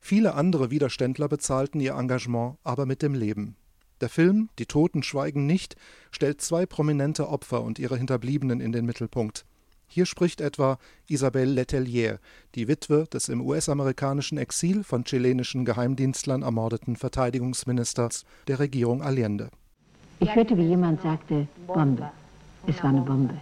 Viele 0.00 0.34
andere 0.34 0.70
Widerständler 0.70 1.28
bezahlten 1.28 1.80
ihr 1.80 1.94
Engagement 1.94 2.58
aber 2.62 2.84
mit 2.84 3.00
dem 3.00 3.14
Leben. 3.14 3.56
Der 4.02 4.10
Film 4.10 4.50
Die 4.58 4.66
Toten 4.66 5.02
schweigen 5.02 5.46
nicht 5.46 5.76
stellt 6.10 6.40
zwei 6.40 6.66
prominente 6.66 7.28
Opfer 7.28 7.62
und 7.62 7.78
ihre 7.78 7.96
Hinterbliebenen 7.96 8.60
in 8.60 8.72
den 8.72 8.84
Mittelpunkt. 8.84 9.46
Hier 9.92 10.06
spricht 10.06 10.40
etwa 10.40 10.78
Isabelle 11.08 11.50
Letelier, 11.50 12.20
die 12.54 12.68
Witwe 12.68 13.08
des 13.12 13.28
im 13.28 13.40
US-amerikanischen 13.40 14.38
Exil 14.38 14.84
von 14.84 15.02
chilenischen 15.02 15.64
Geheimdienstlern 15.64 16.42
ermordeten 16.42 16.94
Verteidigungsministers 16.94 18.24
der 18.46 18.60
Regierung 18.60 19.02
Allende. 19.02 19.50
Ich 20.20 20.32
hörte, 20.32 20.56
wie 20.56 20.68
jemand 20.68 21.02
sagte, 21.02 21.48
Bombe. 21.66 22.08
Es 22.68 22.80
war 22.84 22.90
eine 22.90 23.00
Bombe. 23.00 23.34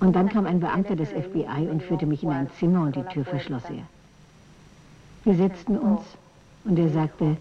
Und 0.00 0.16
dann 0.16 0.30
kam 0.30 0.46
ein 0.46 0.60
Beamter 0.60 0.96
des 0.96 1.10
FBI 1.10 1.68
und 1.70 1.82
führte 1.82 2.06
mich 2.06 2.22
in 2.22 2.30
ein 2.30 2.48
Zimmer 2.58 2.84
und 2.84 2.96
die 2.96 3.02
Tür 3.12 3.26
verschloss 3.26 3.64
er. 3.64 3.86
Wir 5.24 5.34
setzten 5.34 5.76
uns 5.76 6.00
und 6.64 6.78
er 6.78 6.88
sagte, 6.88 7.36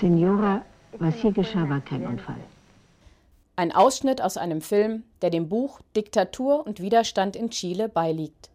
Senora, 0.00 0.62
was 0.98 1.16
hier 1.16 1.32
geschah, 1.32 1.68
war 1.68 1.82
kein 1.82 2.06
Unfall. 2.06 2.40
Ein 3.58 3.72
Ausschnitt 3.72 4.20
aus 4.20 4.36
einem 4.36 4.60
Film, 4.60 5.04
der 5.22 5.30
dem 5.30 5.48
Buch 5.48 5.80
Diktatur 5.96 6.66
und 6.66 6.82
Widerstand 6.82 7.36
in 7.36 7.48
Chile 7.48 7.88
beiliegt. 7.88 8.50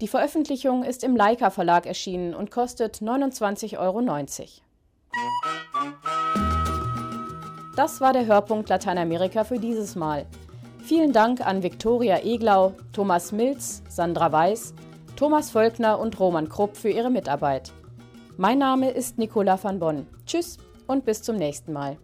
Die 0.00 0.08
Veröffentlichung 0.08 0.82
ist 0.82 1.04
im 1.04 1.14
Leica 1.14 1.50
Verlag 1.50 1.86
erschienen 1.86 2.34
und 2.34 2.50
kostet 2.50 2.96
29,90 2.96 3.78
Euro. 3.78 4.00
Das 7.76 8.00
war 8.00 8.12
der 8.12 8.26
Hörpunkt 8.26 8.68
Lateinamerika 8.68 9.44
für 9.44 9.60
dieses 9.60 9.94
Mal. 9.94 10.26
Vielen 10.82 11.12
Dank 11.12 11.46
an 11.46 11.62
Viktoria 11.62 12.18
Eglau, 12.24 12.72
Thomas 12.92 13.30
Milz, 13.30 13.84
Sandra 13.88 14.32
Weiß, 14.32 14.74
Thomas 15.14 15.50
Völkner 15.52 16.00
und 16.00 16.18
Roman 16.18 16.48
Krupp 16.48 16.76
für 16.76 16.90
ihre 16.90 17.10
Mitarbeit. 17.10 17.70
Mein 18.36 18.58
Name 18.58 18.90
ist 18.90 19.16
Nicola 19.16 19.62
van 19.62 19.78
Bonn. 19.78 20.08
Tschüss 20.26 20.58
und 20.88 21.04
bis 21.04 21.22
zum 21.22 21.36
nächsten 21.36 21.72
Mal. 21.72 21.98